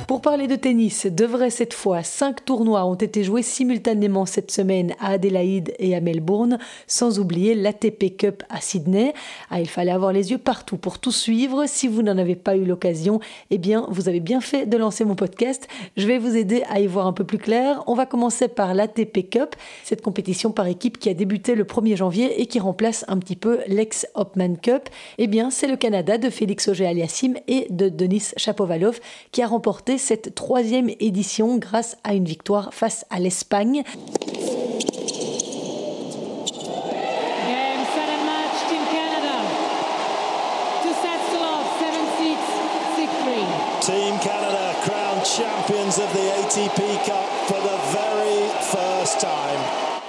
Pour 0.06 0.20
parler 0.20 0.46
de 0.46 0.54
tennis, 0.54 1.06
de 1.06 1.24
vrai 1.24 1.50
cette 1.50 1.74
fois, 1.74 2.04
cinq 2.04 2.44
tournois 2.44 2.84
ont 2.84 2.94
été 2.94 3.24
joués 3.24 3.42
simultanément 3.42 4.24
cette 4.24 4.52
semaine 4.52 4.94
à 5.00 5.10
Adélaïde 5.10 5.74
et 5.80 5.96
à 5.96 6.00
Melbourne, 6.00 6.60
sans 6.86 7.18
oublier 7.18 7.56
l'ATP 7.56 8.16
Cup 8.16 8.44
à 8.48 8.60
Sydney. 8.60 9.14
Ah, 9.50 9.60
il 9.60 9.68
fallait 9.68 9.90
avoir 9.90 10.12
les 10.12 10.30
yeux 10.30 10.38
partout 10.38 10.76
pour 10.76 11.00
tout 11.00 11.10
suivre. 11.10 11.64
Si 11.66 11.88
vous 11.88 12.02
n'en 12.02 12.18
avez 12.18 12.36
pas 12.36 12.56
eu 12.56 12.64
l'occasion, 12.64 13.18
eh 13.50 13.58
bien, 13.58 13.84
vous 13.90 14.08
avez 14.08 14.20
bien 14.20 14.40
fait 14.40 14.64
de 14.66 14.76
lancer 14.76 15.04
mon 15.04 15.16
podcast. 15.16 15.66
Je 15.96 16.06
vais 16.06 16.18
vous 16.18 16.36
aider 16.36 16.62
à 16.70 16.78
y 16.78 16.86
voir 16.86 17.08
un 17.08 17.12
peu 17.12 17.24
plus 17.24 17.38
clair. 17.38 17.82
On 17.88 17.94
va 17.94 18.06
commencer 18.06 18.46
par 18.46 18.74
l'ATP 18.74 19.28
Cup, 19.28 19.56
cette 19.82 20.02
compétition 20.02 20.52
par 20.52 20.68
équipe 20.68 21.00
qui 21.00 21.08
a 21.08 21.14
débuté 21.14 21.56
le 21.56 21.64
1er 21.64 21.96
janvier 21.96 22.40
et 22.40 22.46
qui 22.46 22.60
remplace 22.60 23.04
un 23.08 23.18
petit 23.18 23.34
peu 23.34 23.58
l'ex-Hopman 23.66 24.56
Cup. 24.62 24.88
Eh 25.18 25.26
bien, 25.26 25.50
c'est 25.50 25.66
le 25.66 25.76
Canada 25.76 26.16
de 26.16 26.30
Félix 26.30 26.68
Auger-Aliassime 26.68 27.38
et 27.48 27.66
de 27.70 27.88
Denis 27.88 28.30
Chapovalov 28.36 29.00
qui 29.32 29.42
a 29.42 29.48
remporté 29.48 29.95
cette 29.98 30.34
troisième 30.34 30.90
édition 31.00 31.56
grâce 31.56 31.96
à 32.04 32.14
une 32.14 32.24
victoire 32.24 32.72
face 32.72 33.04
à 33.10 33.18
l'Espagne. 33.18 33.82
Team 43.80 44.18
Canada 44.18 44.74
crowned 44.82 45.24
champions 45.24 45.98
of 46.00 46.12
the 46.12 46.26
ATP 46.40 47.04
Cup 47.04 47.35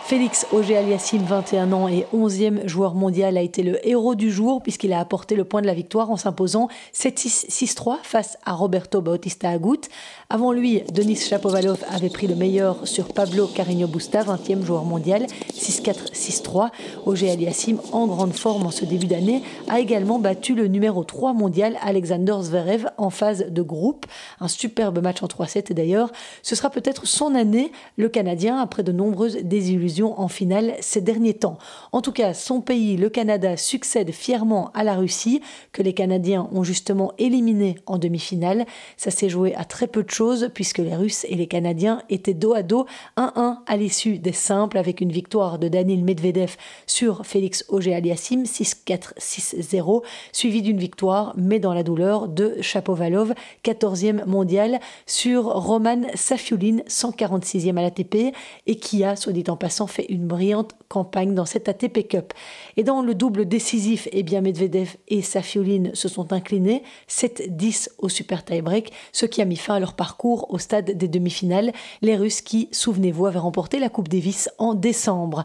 Félix 0.07 0.47
Auger-Aliassime, 0.53 1.23
21 1.23 1.73
ans 1.73 1.89
et 1.89 2.05
11e 2.15 2.65
joueur 2.65 2.95
mondial, 2.95 3.35
a 3.35 3.41
été 3.41 3.61
le 3.61 3.85
héros 3.85 4.15
du 4.15 4.31
jour 4.31 4.63
puisqu'il 4.63 4.93
a 4.93 5.01
apporté 5.01 5.35
le 5.35 5.43
point 5.43 5.61
de 5.61 5.67
la 5.67 5.73
victoire 5.73 6.09
en 6.09 6.15
s'imposant 6.15 6.69
7-6-6-3 6.93 7.97
face 8.03 8.37
à 8.45 8.53
Roberto 8.53 9.01
Bautista 9.01 9.49
Agut. 9.49 9.81
Avant 10.29 10.53
lui, 10.53 10.81
Denis 10.93 11.17
Chapovalov 11.17 11.83
avait 11.89 12.09
pris 12.09 12.27
le 12.27 12.35
meilleur 12.35 12.87
sur 12.87 13.13
Pablo 13.13 13.47
Carreño 13.47 13.87
Busta, 13.87 14.23
20e 14.23 14.63
joueur 14.63 14.85
mondial, 14.85 15.27
6-4-6-3. 15.53 16.69
Auger-Aliassime, 17.05 17.81
en 17.91 18.07
grande 18.07 18.33
forme 18.33 18.65
en 18.65 18.71
ce 18.71 18.85
début 18.85 19.07
d'année, 19.07 19.43
a 19.67 19.81
également 19.81 20.19
battu 20.19 20.55
le 20.55 20.67
numéro 20.67 21.03
3 21.03 21.33
mondial 21.33 21.77
Alexander 21.81 22.35
Zverev 22.43 22.87
en 22.97 23.09
phase 23.09 23.47
de 23.49 23.61
groupe. 23.61 24.05
Un 24.39 24.47
superbe 24.47 25.03
match 25.03 25.21
en 25.21 25.27
3-7 25.27 25.73
d'ailleurs. 25.73 26.13
Ce 26.43 26.55
sera 26.55 26.69
peut-être 26.69 27.05
son 27.07 27.35
année, 27.35 27.73
le 27.97 28.07
Canadien, 28.07 28.57
après 28.57 28.83
de 28.83 28.93
nombreuses 28.93 29.39
désillusions 29.43 29.96
en 30.03 30.27
finale 30.27 30.75
ces 30.79 31.01
derniers 31.01 31.33
temps. 31.33 31.57
En 31.91 32.01
tout 32.01 32.11
cas, 32.11 32.33
son 32.33 32.61
pays, 32.61 32.97
le 32.97 33.09
Canada, 33.09 33.57
succède 33.57 34.11
fièrement 34.11 34.71
à 34.73 34.83
la 34.83 34.95
Russie, 34.95 35.41
que 35.71 35.81
les 35.81 35.93
Canadiens 35.93 36.47
ont 36.51 36.63
justement 36.63 37.13
éliminé 37.17 37.77
en 37.85 37.97
demi-finale. 37.97 38.65
Ça 38.97 39.11
s'est 39.11 39.29
joué 39.29 39.55
à 39.55 39.65
très 39.65 39.87
peu 39.87 40.03
de 40.03 40.09
choses, 40.09 40.49
puisque 40.53 40.79
les 40.79 40.95
Russes 40.95 41.25
et 41.29 41.35
les 41.35 41.47
Canadiens 41.47 42.01
étaient 42.09 42.33
dos 42.33 42.53
à 42.53 42.63
dos, 42.63 42.85
1-1 43.17 43.59
à 43.65 43.77
l'issue 43.77 44.19
des 44.19 44.31
simples, 44.31 44.77
avec 44.77 45.01
une 45.01 45.11
victoire 45.11 45.59
de 45.59 45.67
Danil 45.67 46.03
Medvedev 46.03 46.55
sur 46.85 47.25
Félix 47.25 47.65
Auger-Aliassime, 47.69 48.43
6-4-6-0, 48.43 50.03
suivi 50.31 50.61
d'une 50.61 50.77
victoire, 50.77 51.33
mais 51.37 51.59
dans 51.59 51.73
la 51.73 51.83
douleur, 51.83 52.27
de 52.27 52.57
Chapovalov, 52.61 53.33
14e 53.63 54.25
mondial, 54.25 54.79
sur 55.05 55.45
Roman 55.45 56.01
Safiulin, 56.15 56.77
146e 56.87 57.77
à 57.77 57.81
l'ATP, 57.81 58.33
et 58.65 58.75
qui 58.75 59.03
a, 59.03 59.15
soit 59.15 59.33
dit 59.33 59.43
en 59.47 59.57
passant, 59.57 59.86
fait 59.87 60.05
une 60.09 60.27
brillante 60.27 60.75
campagne 60.87 61.33
dans 61.33 61.45
cette 61.45 61.69
ATP 61.69 62.07
Cup. 62.07 62.33
Et 62.75 62.83
dans 62.83 63.01
le 63.01 63.15
double 63.15 63.47
décisif, 63.47 64.07
eh 64.11 64.23
Medvedev 64.23 64.95
et 65.07 65.21
Safiolin 65.21 65.91
se 65.93 66.07
sont 66.07 66.33
inclinés 66.33 66.83
7-10 67.09 67.89
au 67.97 68.09
super 68.09 68.45
tie-break, 68.45 68.91
ce 69.11 69.25
qui 69.25 69.41
a 69.41 69.45
mis 69.45 69.55
fin 69.55 69.75
à 69.75 69.79
leur 69.79 69.93
parcours 69.93 70.53
au 70.53 70.57
stade 70.57 70.91
des 70.91 71.07
demi-finales. 71.07 71.71
Les 72.01 72.15
Russes 72.15 72.41
qui, 72.41 72.69
souvenez-vous, 72.71 73.25
avaient 73.25 73.39
remporté 73.39 73.79
la 73.79 73.89
Coupe 73.89 74.09
Davis 74.09 74.49
en 74.57 74.73
décembre. 74.73 75.43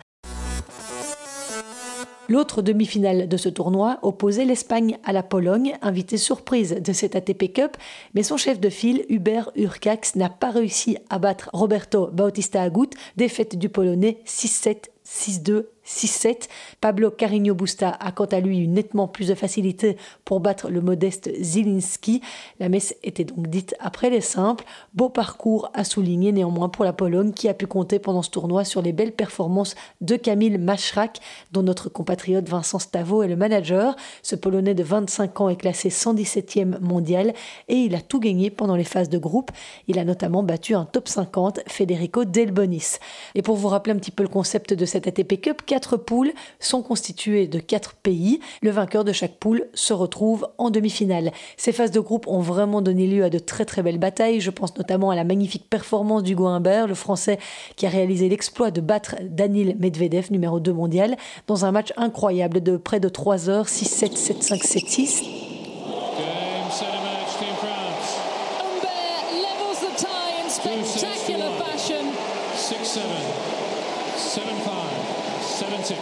L'autre 2.32 2.62
demi-finale 2.62 3.28
de 3.28 3.36
ce 3.36 3.50
tournoi 3.50 3.98
opposait 4.00 4.46
l'Espagne 4.46 4.96
à 5.04 5.12
la 5.12 5.22
Pologne, 5.22 5.76
invitée 5.82 6.16
surprise 6.16 6.74
de 6.82 6.92
cette 6.94 7.14
ATP 7.14 7.52
Cup, 7.52 7.76
mais 8.14 8.22
son 8.22 8.38
chef 8.38 8.58
de 8.58 8.70
file, 8.70 9.04
Hubert 9.10 9.50
Urcax, 9.54 10.16
n'a 10.16 10.30
pas 10.30 10.50
réussi 10.50 10.96
à 11.10 11.18
battre 11.18 11.50
Roberto 11.52 12.06
Bautista 12.10 12.62
Agut, 12.62 12.88
défaite 13.18 13.58
du 13.58 13.68
Polonais 13.68 14.16
6-7, 14.24 14.84
6-2 15.06 15.66
6-7. 15.92 16.48
Pablo 16.80 17.10
Carreño 17.10 17.54
Busta 17.54 17.90
a 17.90 18.12
quant 18.12 18.26
à 18.26 18.40
lui 18.40 18.58
eu 18.58 18.66
nettement 18.66 19.08
plus 19.08 19.28
de 19.28 19.34
facilité 19.34 19.96
pour 20.24 20.40
battre 20.40 20.70
le 20.70 20.80
modeste 20.80 21.30
Zilinski. 21.40 22.22
La 22.58 22.68
messe 22.68 22.94
était 23.02 23.24
donc 23.24 23.48
dite 23.48 23.74
après 23.80 24.10
les 24.10 24.20
simples. 24.20 24.64
Beau 24.94 25.08
parcours 25.08 25.70
à 25.74 25.84
souligner 25.84 26.32
néanmoins 26.32 26.68
pour 26.68 26.84
la 26.84 26.92
Pologne 26.92 27.32
qui 27.32 27.48
a 27.48 27.54
pu 27.54 27.66
compter 27.66 27.98
pendant 27.98 28.22
ce 28.22 28.30
tournoi 28.30 28.64
sur 28.64 28.82
les 28.82 28.92
belles 28.92 29.12
performances 29.12 29.74
de 30.00 30.16
Kamil 30.16 30.58
Machrak, 30.58 31.20
dont 31.52 31.62
notre 31.62 31.88
compatriote 31.88 32.48
Vincent 32.48 32.78
Stavo 32.78 33.22
est 33.22 33.28
le 33.28 33.36
manager. 33.36 33.96
Ce 34.22 34.36
Polonais 34.36 34.74
de 34.74 34.82
25 34.82 35.40
ans 35.40 35.48
est 35.48 35.56
classé 35.56 35.88
117e 35.88 36.80
mondial 36.80 37.34
et 37.68 37.76
il 37.76 37.94
a 37.94 38.00
tout 38.00 38.20
gagné 38.20 38.50
pendant 38.50 38.76
les 38.76 38.84
phases 38.84 39.08
de 39.08 39.18
groupe. 39.18 39.50
Il 39.88 39.98
a 39.98 40.04
notamment 40.04 40.42
battu 40.42 40.74
un 40.74 40.84
top 40.84 41.08
50, 41.08 41.60
Federico 41.66 42.24
Delbonis. 42.24 42.98
Et 43.34 43.42
pour 43.42 43.56
vous 43.56 43.68
rappeler 43.68 43.92
un 43.92 43.98
petit 43.98 44.10
peu 44.10 44.22
le 44.22 44.28
concept 44.28 44.74
de 44.74 44.84
cette 44.84 45.06
ATP 45.06 45.40
Cup, 45.40 45.62
quatre 45.82 45.96
poules 45.96 46.32
sont 46.60 46.80
constituées 46.80 47.48
de 47.48 47.58
quatre 47.58 47.94
pays. 47.94 48.38
Le 48.62 48.70
vainqueur 48.70 49.02
de 49.02 49.10
chaque 49.10 49.38
poule 49.38 49.66
se 49.74 49.92
retrouve 49.92 50.46
en 50.56 50.70
demi-finale. 50.70 51.32
Ces 51.56 51.72
phases 51.72 51.90
de 51.90 51.98
groupe 51.98 52.28
ont 52.28 52.38
vraiment 52.38 52.82
donné 52.82 53.08
lieu 53.08 53.24
à 53.24 53.30
de 53.30 53.40
très 53.40 53.64
très 53.64 53.82
belles 53.82 53.98
batailles. 53.98 54.40
Je 54.40 54.50
pense 54.50 54.76
notamment 54.76 55.10
à 55.10 55.16
la 55.16 55.24
magnifique 55.24 55.68
performance 55.68 56.22
d'Hugo 56.22 56.46
Humbert, 56.46 56.86
le 56.86 56.94
Français 56.94 57.40
qui 57.74 57.84
a 57.86 57.88
réalisé 57.88 58.28
l'exploit 58.28 58.70
de 58.70 58.80
battre 58.80 59.16
Danil 59.22 59.76
Medvedev, 59.80 60.30
numéro 60.30 60.60
2 60.60 60.72
mondial, 60.72 61.16
dans 61.48 61.64
un 61.64 61.72
match 61.72 61.92
incroyable 61.96 62.62
de 62.62 62.76
près 62.76 63.00
de 63.00 63.08
3 63.08 63.50
heures, 63.50 63.66
6-7, 63.66 64.16
7-5, 64.16 64.62
7-6. 64.62 65.22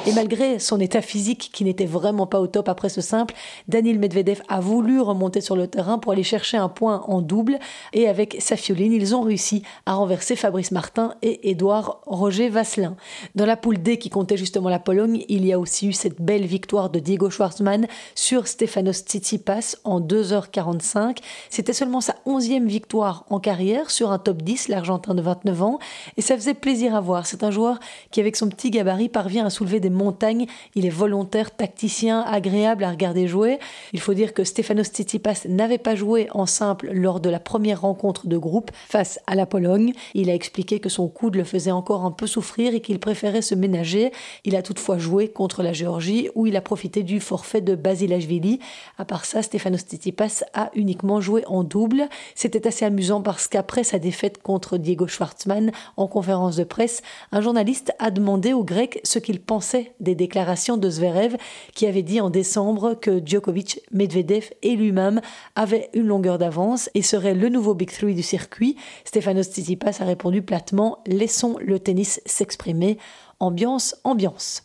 Et 0.07 0.13
malgré 0.13 0.59
son 0.59 0.81
état 0.81 1.01
physique 1.01 1.51
qui 1.53 1.65
n'était 1.65 1.87
vraiment 1.87 2.27
pas 2.27 2.41
au 2.41 2.47
top 2.47 2.69
après 2.69 2.89
ce 2.89 3.01
simple, 3.01 3.35
Daniel 3.69 3.99
Medvedev 3.99 4.43
a 4.49 4.61
voulu 4.61 5.01
remonter 5.01 5.41
sur 5.41 5.57
le 5.57 5.67
terrain 5.67 5.99
pour 5.99 6.13
aller 6.13 6.23
chercher 6.23 6.57
un 6.57 6.69
point 6.69 7.03
en 7.07 7.21
double. 7.21 7.59
Et 7.93 8.09
avec 8.09 8.37
Safioline, 8.41 8.93
ils 8.93 9.15
ont 9.15 9.23
réussi 9.23 9.63
à 9.87 9.95
renverser 9.95 10.37
Fabrice 10.37 10.71
Martin 10.71 11.15
et 11.23 11.51
Édouard 11.51 12.01
Roger 12.07 12.49
Vasselin. 12.49 12.97
Dans 13.35 13.47
la 13.47 13.57
poule 13.57 13.79
D 13.79 13.99
qui 13.99 14.11
comptait 14.11 14.37
justement 14.37 14.69
la 14.69 14.79
Pologne, 14.79 15.25
il 15.29 15.45
y 15.45 15.53
a 15.53 15.59
aussi 15.59 15.89
eu 15.89 15.93
cette 15.93 16.21
belle 16.21 16.47
victoire 16.47 16.91
de 16.91 16.99
Diego 16.99 17.31
Schwartzmann 17.31 17.87
sur 18.15 18.47
Stefanos 18.47 19.05
Tsitsipas 19.05 19.77
en 19.85 20.01
2h45. 20.01 21.19
C'était 21.49 21.73
seulement 21.73 22.01
sa 22.01 22.17
onzième 22.27 22.67
victoire 22.67 23.25
en 23.31 23.41
carrière 23.41 23.91
sur 23.91 24.11
un 24.13 24.19
top 24.19 24.43
10, 24.43 24.69
l'Argentin 24.69 25.15
de 25.15 25.23
29 25.23 25.63
ans. 25.63 25.79
Et 26.17 26.23
ça 26.23 26.37
faisait 26.37 26.55
plaisir 26.55 26.95
à 26.95 27.01
voir. 27.01 27.27
C'est 27.27 27.45
un 27.45 27.51
joueur 27.51 27.79
qui, 28.11 28.21
avec 28.21 28.37
son 28.37 28.49
petit 28.49 28.71
gabarit, 28.71 29.09
parvient 29.09 29.47
à 29.47 29.50
soulever 29.51 29.81
des 29.81 29.91
montagnes. 29.91 30.47
Il 30.75 30.87
est 30.87 30.91
volontaire, 30.91 31.55
tacticien, 31.55 32.21
agréable 32.21 32.85
à 32.85 32.91
regarder 32.91 33.27
jouer. 33.27 33.59
Il 33.93 34.01
faut 34.01 34.15
dire 34.15 34.35
que 34.35 34.45
Stefanos 34.45 34.89
Tsitsipas 34.89 35.47
n'avait 35.49 35.79
pas 35.79 35.95
joué 35.95 36.29
en 36.33 36.47
simple 36.47 36.91
lors 36.93 37.21
de 37.21 37.29
la 37.29 37.41
première 37.41 37.83
rencontre 37.83 38.27
de 38.27 38.37
groupe 38.37 38.71
face 38.89 39.21
à 39.27 39.35
la 39.35 39.47
Pologne. 39.47 39.93
Il 40.15 40.31
a 40.31 40.35
expliqué 40.35 40.81
que 40.81 40.89
son 40.89 41.09
coude 41.09 41.37
le 41.37 41.45
faisait 41.45 41.71
encore 41.71 42.05
un 42.05 42.11
peu 42.11 42.27
souffrir 42.27 42.75
et 42.75 42.81
qu'il 42.81 42.99
préférait 42.99 43.43
se 43.43 43.55
ménager. 43.55 44.13
Il 44.45 44.57
a 44.57 44.63
toutefois 44.63 44.99
joué 44.99 45.29
contre 45.29 45.63
la 45.63 45.73
Géorgie 45.73 46.29
où 46.35 46.47
il 46.47 46.57
a 46.57 46.61
profité 46.61 47.03
du 47.03 47.21
forfait 47.21 47.61
de 47.61 47.75
Basilashvili. 47.75 48.61
À 48.99 49.05
part 49.05 49.25
ça, 49.25 49.43
Stefanos 49.43 49.81
Tsitsipas 49.81 50.45
a 50.55 50.71
uniquement 50.75 51.21
joué 51.21 51.45
en 51.47 51.65
double. 51.65 52.09
C'était 52.35 52.67
assez 52.67 52.85
amusant 52.85 53.23
parce 53.23 53.49
qu'après 53.49 53.85
sa 53.85 53.99
défaite 53.99 54.43
contre 54.43 54.79
Diego 54.79 55.07
Schwartzmann 55.07 55.73
en 55.97 56.07
conférence 56.07 56.57
de 56.57 56.65
presse, 56.65 57.03
un 57.33 57.41
journaliste 57.41 57.93
a 57.99 58.11
demandé 58.11 58.53
au 58.53 58.65
Grec 58.65 59.01
ce 59.05 59.19
qu'il 59.19 59.40
pensait 59.41 59.93
des 60.01 60.15
déclarations 60.15 60.77
de 60.77 60.89
Zverev 60.89 61.37
qui 61.75 61.87
avait 61.87 62.03
dit 62.03 62.21
en 62.21 62.31
décembre 62.31 62.95
que 62.95 63.21
Djokovic, 63.25 63.81
Medvedev 63.91 64.51
et 64.63 64.77
lui-même 64.77 65.21
avaient 65.57 65.91
une 65.95 66.07
longueur 66.07 66.39
d'avance 66.39 66.91
et 66.95 67.03
seraient 67.03 67.35
le 67.35 67.49
nouveau 67.49 67.75
Big 67.75 67.91
Three 67.91 68.15
du 68.15 68.23
circuit. 68.23 68.77
Stefanos 69.05 69.49
Tsitsipas 69.51 69.97
a 70.01 70.05
répondu 70.05 70.43
platement 70.43 70.99
Laissons 71.07 71.57
le 71.61 71.79
tennis 71.79 72.21
s'exprimer. 72.27 72.99
Ambiance, 73.41 73.97
ambiance. 74.05 74.63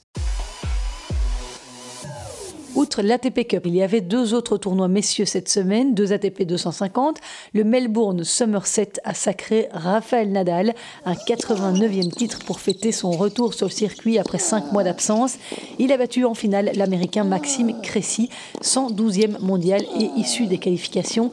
Outre 2.75 3.01
l'ATP 3.01 3.47
Cup, 3.47 3.63
il 3.65 3.75
y 3.75 3.81
avait 3.81 4.01
deux 4.01 4.33
autres 4.33 4.57
tournois 4.57 4.89
messieurs 4.89 5.23
cette 5.23 5.47
semaine, 5.47 5.93
deux 5.93 6.11
ATP 6.11 6.43
250. 6.43 7.19
Le 7.53 7.63
Melbourne 7.63 8.25
Somerset 8.25 8.93
a 9.05 9.13
sacré 9.13 9.69
Rafael 9.71 10.29
Nadal, 10.29 10.73
un 11.05 11.13
89e 11.13 12.11
titre 12.11 12.39
pour 12.45 12.59
fêter 12.59 12.91
son 12.91 13.11
retour 13.11 13.53
sur 13.53 13.67
le 13.67 13.71
circuit 13.71 14.19
après 14.19 14.39
cinq 14.39 14.73
mois 14.73 14.83
d'absence. 14.83 15.35
Il 15.79 15.93
a 15.93 15.97
battu 15.97 16.25
en 16.25 16.33
finale 16.33 16.71
l'Américain 16.75 17.23
Maxime 17.23 17.79
Cressy, 17.81 18.29
112e 18.61 19.39
mondial 19.39 19.81
et 19.97 20.09
issu 20.17 20.45
des 20.47 20.57
qualifications. 20.57 21.31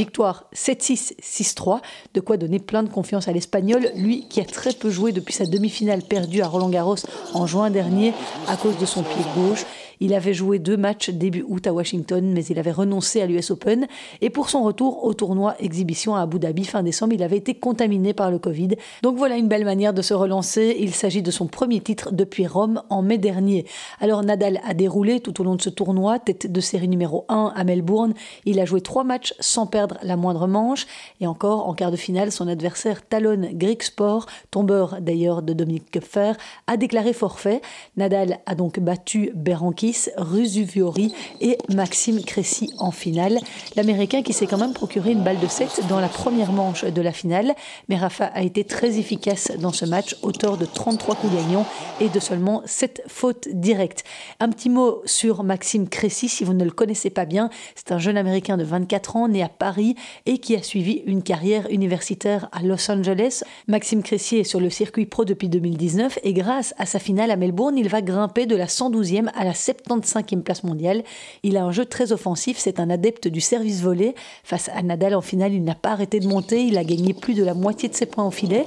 Victoire 0.00 0.46
7-6, 0.54 1.12
6-3, 1.20 1.80
de 2.14 2.20
quoi 2.20 2.38
donner 2.38 2.58
plein 2.58 2.82
de 2.82 2.88
confiance 2.88 3.28
à 3.28 3.32
l'Espagnol, 3.32 3.90
lui 3.94 4.26
qui 4.28 4.40
a 4.40 4.46
très 4.46 4.72
peu 4.72 4.88
joué 4.88 5.12
depuis 5.12 5.34
sa 5.34 5.44
demi-finale 5.44 6.00
perdue 6.00 6.40
à 6.40 6.48
Roland 6.48 6.70
Garros 6.70 6.96
en 7.34 7.46
juin 7.46 7.68
dernier 7.68 8.14
à 8.48 8.56
cause 8.56 8.78
de 8.78 8.86
son 8.86 9.02
pied 9.02 9.22
gauche. 9.36 9.66
Il 10.02 10.14
avait 10.14 10.32
joué 10.32 10.58
deux 10.58 10.78
matchs 10.78 11.10
début 11.10 11.44
août 11.46 11.66
à 11.66 11.74
Washington, 11.74 12.32
mais 12.32 12.42
il 12.46 12.58
avait 12.58 12.72
renoncé 12.72 13.20
à 13.20 13.26
l'US 13.26 13.50
Open. 13.50 13.86
Et 14.22 14.30
pour 14.30 14.48
son 14.48 14.62
retour 14.62 15.04
au 15.04 15.12
tournoi 15.12 15.54
exhibition 15.60 16.16
à 16.16 16.22
Abu 16.22 16.38
Dhabi 16.38 16.64
fin 16.64 16.82
décembre, 16.82 17.12
il 17.12 17.22
avait 17.22 17.36
été 17.36 17.54
contaminé 17.54 18.14
par 18.14 18.30
le 18.30 18.38
Covid. 18.38 18.76
Donc 19.02 19.18
voilà 19.18 19.36
une 19.36 19.46
belle 19.46 19.66
manière 19.66 19.92
de 19.92 20.00
se 20.00 20.14
relancer. 20.14 20.74
Il 20.78 20.94
s'agit 20.94 21.20
de 21.20 21.30
son 21.30 21.46
premier 21.46 21.80
titre 21.80 22.12
depuis 22.12 22.46
Rome 22.46 22.82
en 22.88 23.02
mai 23.02 23.18
dernier. 23.18 23.66
Alors 24.00 24.22
Nadal 24.22 24.62
a 24.66 24.72
déroulé 24.72 25.20
tout 25.20 25.38
au 25.38 25.44
long 25.44 25.54
de 25.54 25.60
ce 25.60 25.68
tournoi, 25.68 26.18
tête 26.18 26.50
de 26.50 26.60
série 26.62 26.88
numéro 26.88 27.26
1 27.28 27.52
à 27.54 27.64
Melbourne. 27.64 28.14
Il 28.46 28.58
a 28.58 28.64
joué 28.64 28.80
trois 28.80 29.04
matchs 29.04 29.34
sans 29.38 29.66
perdre 29.66 29.98
la 30.02 30.16
moindre 30.16 30.46
manche. 30.46 30.86
Et 31.20 31.26
encore, 31.26 31.68
en 31.68 31.74
quart 31.74 31.90
de 31.90 31.96
finale, 31.96 32.32
son 32.32 32.48
adversaire 32.48 33.06
Talon 33.06 33.50
Greek 33.52 33.82
Sport, 33.82 34.24
tombeur 34.50 34.96
d'ailleurs 35.02 35.42
de 35.42 35.52
Dominique 35.52 35.90
Kupfer, 35.90 36.32
a 36.66 36.78
déclaré 36.78 37.12
forfait. 37.12 37.60
Nadal 37.98 38.38
a 38.46 38.54
donc 38.54 38.80
battu 38.80 39.30
Berenki 39.34 39.89
Rusuviori 40.16 41.12
et 41.40 41.58
Maxime 41.68 42.22
Cressy 42.22 42.72
en 42.78 42.90
finale. 42.90 43.38
L'Américain 43.76 44.22
qui 44.22 44.32
s'est 44.32 44.46
quand 44.46 44.58
même 44.58 44.72
procuré 44.72 45.12
une 45.12 45.22
balle 45.22 45.38
de 45.38 45.46
7 45.46 45.82
dans 45.88 46.00
la 46.00 46.08
première 46.08 46.52
manche 46.52 46.84
de 46.84 47.02
la 47.02 47.12
finale, 47.12 47.54
mais 47.88 47.96
Rafa 47.96 48.26
a 48.26 48.42
été 48.42 48.64
très 48.64 48.98
efficace 48.98 49.52
dans 49.58 49.72
ce 49.72 49.84
match, 49.84 50.16
auteur 50.22 50.56
de 50.56 50.64
33 50.64 51.14
coups 51.16 51.34
gagnants 51.34 51.66
et 52.00 52.08
de 52.08 52.20
seulement 52.20 52.62
7 52.66 53.02
fautes 53.06 53.48
directes. 53.52 54.04
Un 54.38 54.48
petit 54.48 54.70
mot 54.70 55.02
sur 55.04 55.42
Maxime 55.42 55.88
Cressy, 55.88 56.28
si 56.28 56.44
vous 56.44 56.54
ne 56.54 56.64
le 56.64 56.70
connaissez 56.70 57.10
pas 57.10 57.24
bien, 57.24 57.50
c'est 57.74 57.92
un 57.92 57.98
jeune 57.98 58.16
Américain 58.16 58.56
de 58.56 58.64
24 58.64 59.16
ans, 59.16 59.28
né 59.28 59.42
à 59.42 59.48
Paris 59.48 59.94
et 60.26 60.38
qui 60.38 60.56
a 60.56 60.62
suivi 60.62 61.02
une 61.06 61.22
carrière 61.22 61.68
universitaire 61.70 62.48
à 62.52 62.62
Los 62.62 62.90
Angeles. 62.90 63.42
Maxime 63.68 64.02
Cressy 64.02 64.36
est 64.36 64.44
sur 64.44 64.60
le 64.60 64.70
circuit 64.70 65.06
pro 65.06 65.24
depuis 65.24 65.48
2019 65.48 66.18
et 66.22 66.32
grâce 66.32 66.74
à 66.78 66.86
sa 66.86 66.98
finale 66.98 67.30
à 67.30 67.36
Melbourne, 67.36 67.76
il 67.78 67.88
va 67.88 68.02
grimper 68.02 68.46
de 68.46 68.56
la 68.56 68.66
112e 68.66 69.30
à 69.34 69.44
la 69.44 69.54
75e 69.88 70.42
place 70.42 70.64
mondiale. 70.64 71.02
Il 71.42 71.56
a 71.56 71.64
un 71.64 71.72
jeu 71.72 71.84
très 71.84 72.12
offensif, 72.12 72.58
c'est 72.58 72.80
un 72.80 72.90
adepte 72.90 73.28
du 73.28 73.40
service 73.40 73.80
volé. 73.80 74.14
Face 74.44 74.70
à 74.74 74.82
Nadal 74.82 75.14
en 75.14 75.20
finale, 75.20 75.52
il 75.52 75.64
n'a 75.64 75.74
pas 75.74 75.90
arrêté 75.90 76.20
de 76.20 76.26
monter, 76.26 76.62
il 76.64 76.78
a 76.78 76.84
gagné 76.84 77.14
plus 77.14 77.34
de 77.34 77.44
la 77.44 77.54
moitié 77.54 77.88
de 77.88 77.94
ses 77.94 78.06
points 78.06 78.26
au 78.26 78.30
filet. 78.30 78.66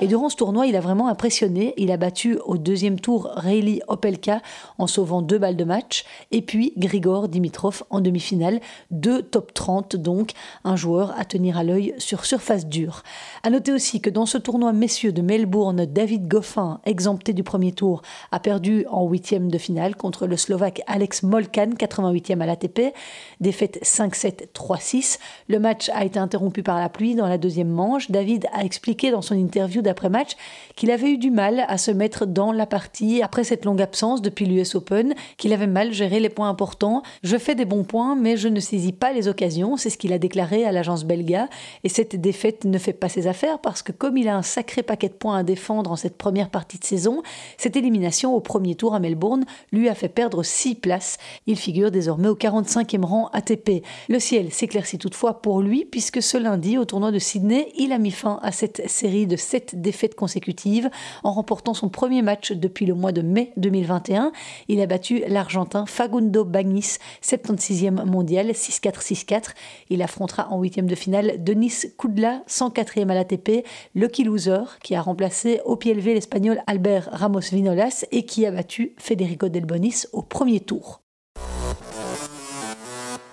Et 0.00 0.06
durant 0.06 0.28
ce 0.28 0.36
tournoi, 0.36 0.66
il 0.66 0.76
a 0.76 0.80
vraiment 0.80 1.08
impressionné. 1.08 1.74
Il 1.76 1.90
a 1.90 1.96
battu 1.96 2.38
au 2.44 2.56
deuxième 2.56 3.00
tour 3.00 3.30
Rayleigh 3.34 3.80
Opelka 3.88 4.40
en 4.78 4.86
sauvant 4.86 5.22
deux 5.22 5.38
balles 5.38 5.56
de 5.56 5.64
match, 5.64 6.04
et 6.30 6.42
puis 6.42 6.72
Grigor 6.76 7.28
Dimitrov 7.28 7.82
en 7.90 8.00
demi-finale, 8.00 8.60
deux 8.90 9.22
top 9.22 9.54
30 9.54 9.96
donc, 9.96 10.32
un 10.64 10.76
joueur 10.76 11.14
à 11.18 11.24
tenir 11.24 11.58
à 11.58 11.64
l'œil 11.64 11.94
sur 11.98 12.24
surface 12.24 12.66
dure. 12.66 13.02
À 13.42 13.50
noter 13.50 13.72
aussi 13.72 14.00
que 14.00 14.10
dans 14.16 14.24
ce 14.24 14.38
tournoi 14.38 14.72
messieurs 14.72 15.12
de 15.12 15.20
Melbourne, 15.20 15.84
David 15.84 16.26
Goffin, 16.26 16.80
exempté 16.86 17.34
du 17.34 17.42
premier 17.42 17.72
tour, 17.72 18.00
a 18.32 18.40
perdu 18.40 18.86
en 18.88 19.06
huitième 19.06 19.50
de 19.50 19.58
finale 19.58 19.94
contre 19.94 20.26
le 20.26 20.38
Slovaque 20.38 20.80
Alex 20.86 21.22
Molkan, 21.22 21.72
88e 21.78 22.40
à 22.40 22.46
l'ATP, 22.46 22.94
défaite 23.42 23.78
5-7, 23.82 24.46
3-6. 24.54 25.18
Le 25.48 25.58
match 25.58 25.90
a 25.90 26.06
été 26.06 26.18
interrompu 26.18 26.62
par 26.62 26.80
la 26.80 26.88
pluie 26.88 27.14
dans 27.14 27.28
la 27.28 27.36
deuxième 27.36 27.68
manche. 27.68 28.10
David 28.10 28.46
a 28.54 28.64
expliqué 28.64 29.10
dans 29.10 29.20
son 29.20 29.34
interview 29.34 29.82
d'après-match 29.82 30.30
qu'il 30.76 30.90
avait 30.90 31.10
eu 31.10 31.18
du 31.18 31.30
mal 31.30 31.66
à 31.68 31.76
se 31.76 31.90
mettre 31.90 32.24
dans 32.24 32.52
la 32.52 32.64
partie 32.64 33.20
après 33.20 33.44
cette 33.44 33.66
longue 33.66 33.82
absence 33.82 34.22
depuis 34.22 34.46
l'US 34.46 34.76
Open, 34.76 35.14
qu'il 35.36 35.52
avait 35.52 35.66
mal 35.66 35.92
géré 35.92 36.20
les 36.20 36.30
points 36.30 36.48
importants. 36.48 37.02
Je 37.22 37.36
fais 37.36 37.54
des 37.54 37.66
bons 37.66 37.84
points, 37.84 38.16
mais 38.16 38.38
je 38.38 38.48
ne 38.48 38.60
saisis 38.60 38.94
pas 38.94 39.12
les 39.12 39.28
occasions. 39.28 39.76
C'est 39.76 39.90
ce 39.90 39.98
qu'il 39.98 40.14
a 40.14 40.18
déclaré 40.18 40.64
à 40.64 40.72
l'agence 40.72 41.04
Belga. 41.04 41.50
Et 41.84 41.90
cette 41.90 42.18
défaite 42.18 42.64
ne 42.64 42.78
fait 42.78 42.94
pas 42.94 43.10
ses 43.10 43.26
affaires 43.26 43.58
parce 43.58 43.82
que 43.82 43.92
comme 44.06 44.18
il 44.18 44.28
a 44.28 44.36
un 44.36 44.42
sacré 44.42 44.84
paquet 44.84 45.08
de 45.08 45.14
points 45.14 45.38
à 45.38 45.42
défendre 45.42 45.90
en 45.90 45.96
cette 45.96 46.16
première 46.16 46.48
partie 46.48 46.78
de 46.78 46.84
saison, 46.84 47.24
cette 47.56 47.74
élimination 47.74 48.36
au 48.36 48.40
premier 48.40 48.76
tour 48.76 48.94
à 48.94 49.00
Melbourne 49.00 49.44
lui 49.72 49.88
a 49.88 49.96
fait 49.96 50.08
perdre 50.08 50.44
6 50.44 50.76
places. 50.76 51.18
Il 51.48 51.56
figure 51.56 51.90
désormais 51.90 52.28
au 52.28 52.36
45e 52.36 53.04
rang 53.04 53.30
ATP. 53.32 53.82
Le 54.08 54.20
ciel 54.20 54.52
s'éclaircit 54.52 54.98
toutefois 54.98 55.42
pour 55.42 55.60
lui 55.60 55.84
puisque 55.84 56.22
ce 56.22 56.36
lundi 56.36 56.78
au 56.78 56.84
tournoi 56.84 57.10
de 57.10 57.18
Sydney, 57.18 57.72
il 57.76 57.90
a 57.90 57.98
mis 57.98 58.12
fin 58.12 58.38
à 58.42 58.52
cette 58.52 58.88
série 58.88 59.26
de 59.26 59.34
7 59.34 59.80
défaites 59.80 60.14
consécutives 60.14 60.88
en 61.24 61.32
remportant 61.32 61.74
son 61.74 61.88
premier 61.88 62.22
match 62.22 62.52
depuis 62.52 62.86
le 62.86 62.94
mois 62.94 63.10
de 63.10 63.22
mai 63.22 63.52
2021. 63.56 64.30
Il 64.68 64.80
a 64.80 64.86
battu 64.86 65.24
l'Argentin 65.26 65.84
Fagundo 65.84 66.44
Bagnis, 66.44 66.98
76e 67.24 68.04
mondial, 68.04 68.52
6-4-6-4. 68.52 69.46
Il 69.90 70.00
affrontera 70.00 70.46
en 70.52 70.60
huitième 70.60 70.86
de 70.86 70.94
finale 70.94 71.42
Denis 71.42 71.86
Kudla, 71.98 72.44
104e 72.48 73.08
à 73.08 73.14
l'ATP, 73.14 73.66
Lucky 73.96 74.24
Loser, 74.24 74.78
qui 74.82 74.94
a 74.94 75.00
remplacé 75.00 75.62
au 75.64 75.76
pied 75.76 75.94
levé 75.94 76.12
l'Espagnol 76.12 76.60
Albert 76.66 77.08
Ramos 77.12 77.40
Vinolas 77.50 78.04
et 78.12 78.26
qui 78.26 78.44
a 78.44 78.50
battu 78.50 78.94
Federico 78.98 79.48
Delbonis 79.48 80.04
au 80.12 80.20
premier 80.20 80.60
tour. 80.60 81.00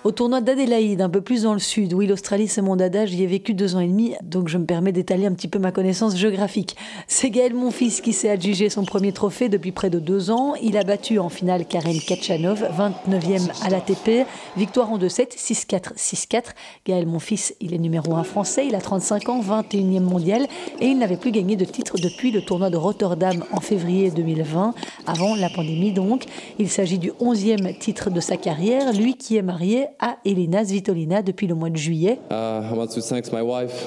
Au 0.04 0.12
tournoi 0.12 0.42
d'Adélaïde, 0.42 1.00
un 1.00 1.08
peu 1.08 1.22
plus 1.22 1.44
dans 1.44 1.54
le 1.54 1.58
sud, 1.58 1.94
oui, 1.94 2.06
l'Australie 2.06 2.46
c'est 2.46 2.60
mon 2.60 2.76
dada, 2.76 3.06
j'y 3.06 3.22
ai 3.22 3.26
vécu 3.26 3.54
deux 3.54 3.74
ans 3.74 3.80
et 3.80 3.86
demi, 3.86 4.12
donc 4.22 4.48
je 4.48 4.58
me 4.58 4.66
permets 4.66 4.92
d'étaler 4.92 5.24
un 5.24 5.32
petit 5.32 5.48
peu 5.48 5.58
ma 5.58 5.72
connaissance 5.72 6.14
géographique. 6.14 6.76
C'est 7.08 7.30
Gaël 7.30 7.54
Monfils 7.54 8.02
qui 8.02 8.12
s'est 8.12 8.28
adjugé 8.28 8.68
son 8.68 8.84
premier 8.84 9.12
trophée 9.12 9.48
depuis 9.48 9.72
près 9.72 9.88
de 9.88 9.98
deux 9.98 10.30
ans. 10.30 10.56
Il 10.60 10.76
a 10.76 10.84
battu 10.84 11.18
en 11.18 11.30
finale 11.30 11.64
Karen 11.64 11.98
Kachanov, 11.98 12.68
29e 12.78 13.64
à 13.64 13.70
l'ATP, 13.70 14.26
victoire 14.58 14.92
en 14.92 14.98
2-7, 14.98 15.38
6-4, 15.38 15.94
6-4. 15.96 16.42
Gaël 16.84 17.06
Monfils, 17.06 17.54
il 17.62 17.72
est 17.72 17.78
numéro 17.78 18.14
1 18.14 18.24
français, 18.24 18.66
il 18.66 18.74
a 18.74 18.82
35 18.82 19.30
ans, 19.30 19.40
21e 19.40 20.00
mondial, 20.00 20.46
et 20.80 20.88
il 20.88 20.98
n'avait 20.98 21.16
plus 21.16 21.32
gagné 21.32 21.56
de 21.56 21.64
titre 21.64 21.96
depuis 21.96 22.30
le 22.30 22.42
tournoi 22.42 22.68
de 22.68 22.76
Rotterdam 22.76 23.42
en 23.52 23.60
février 23.60 24.10
2020, 24.10 24.74
avant 25.06 25.34
la 25.34 25.48
pandémie 25.48 25.92
donc. 25.92 26.24
Il 26.58 26.68
s'agit 26.68 26.98
du 26.98 27.10
11e 27.22 27.78
titre 27.78 28.10
de 28.10 28.20
sa 28.20 28.36
carrière, 28.36 28.92
lui 28.92 29.16
qui 29.16 29.38
est 29.38 29.42
marié 29.42 29.86
à 29.98 30.18
Elena 30.24 30.64
Svitolina 30.64 31.22
depuis 31.22 31.46
le 31.46 31.54
mois 31.54 31.70
de 31.70 31.76
juillet. 31.76 32.18
Uh, 32.30 32.62
I 32.70 32.72
want 32.74 32.88
to 32.88 33.00
thank 33.00 33.32
my 33.32 33.42
wife, 33.42 33.86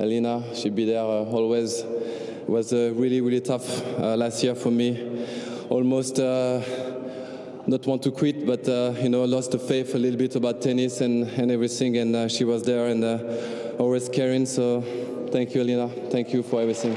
Elena. 0.00 0.42
She'll 0.54 0.72
be 0.72 0.84
there 0.84 1.04
uh, 1.04 1.24
always. 1.30 1.80
It 1.80 2.48
was 2.48 2.72
uh, 2.72 2.92
really, 2.96 3.20
really 3.20 3.40
tough 3.40 3.82
uh, 3.98 4.16
last 4.16 4.42
year 4.42 4.54
for 4.54 4.70
me. 4.70 4.98
Almost 5.68 6.20
uh, 6.20 6.60
not 7.66 7.84
want 7.86 8.02
to 8.04 8.12
quit, 8.12 8.46
but 8.46 8.68
uh, 8.68 8.94
you 9.02 9.08
know, 9.08 9.24
lost 9.24 9.50
the 9.50 9.58
faith 9.58 9.94
a 9.94 9.98
little 9.98 10.18
bit 10.18 10.36
about 10.36 10.62
tennis 10.62 11.00
and, 11.00 11.24
and 11.24 11.50
everything. 11.50 11.96
And 11.96 12.30
she 12.30 12.44
was 12.44 12.62
there 12.62 12.86
and 12.86 13.04
always 13.78 14.08
caring. 14.08 14.46
So 14.46 14.82
thank 15.32 15.54
you, 15.54 15.60
Elena. 15.60 15.88
Thank 16.10 16.32
you 16.32 16.42
for 16.44 16.60
everything. 16.60 16.96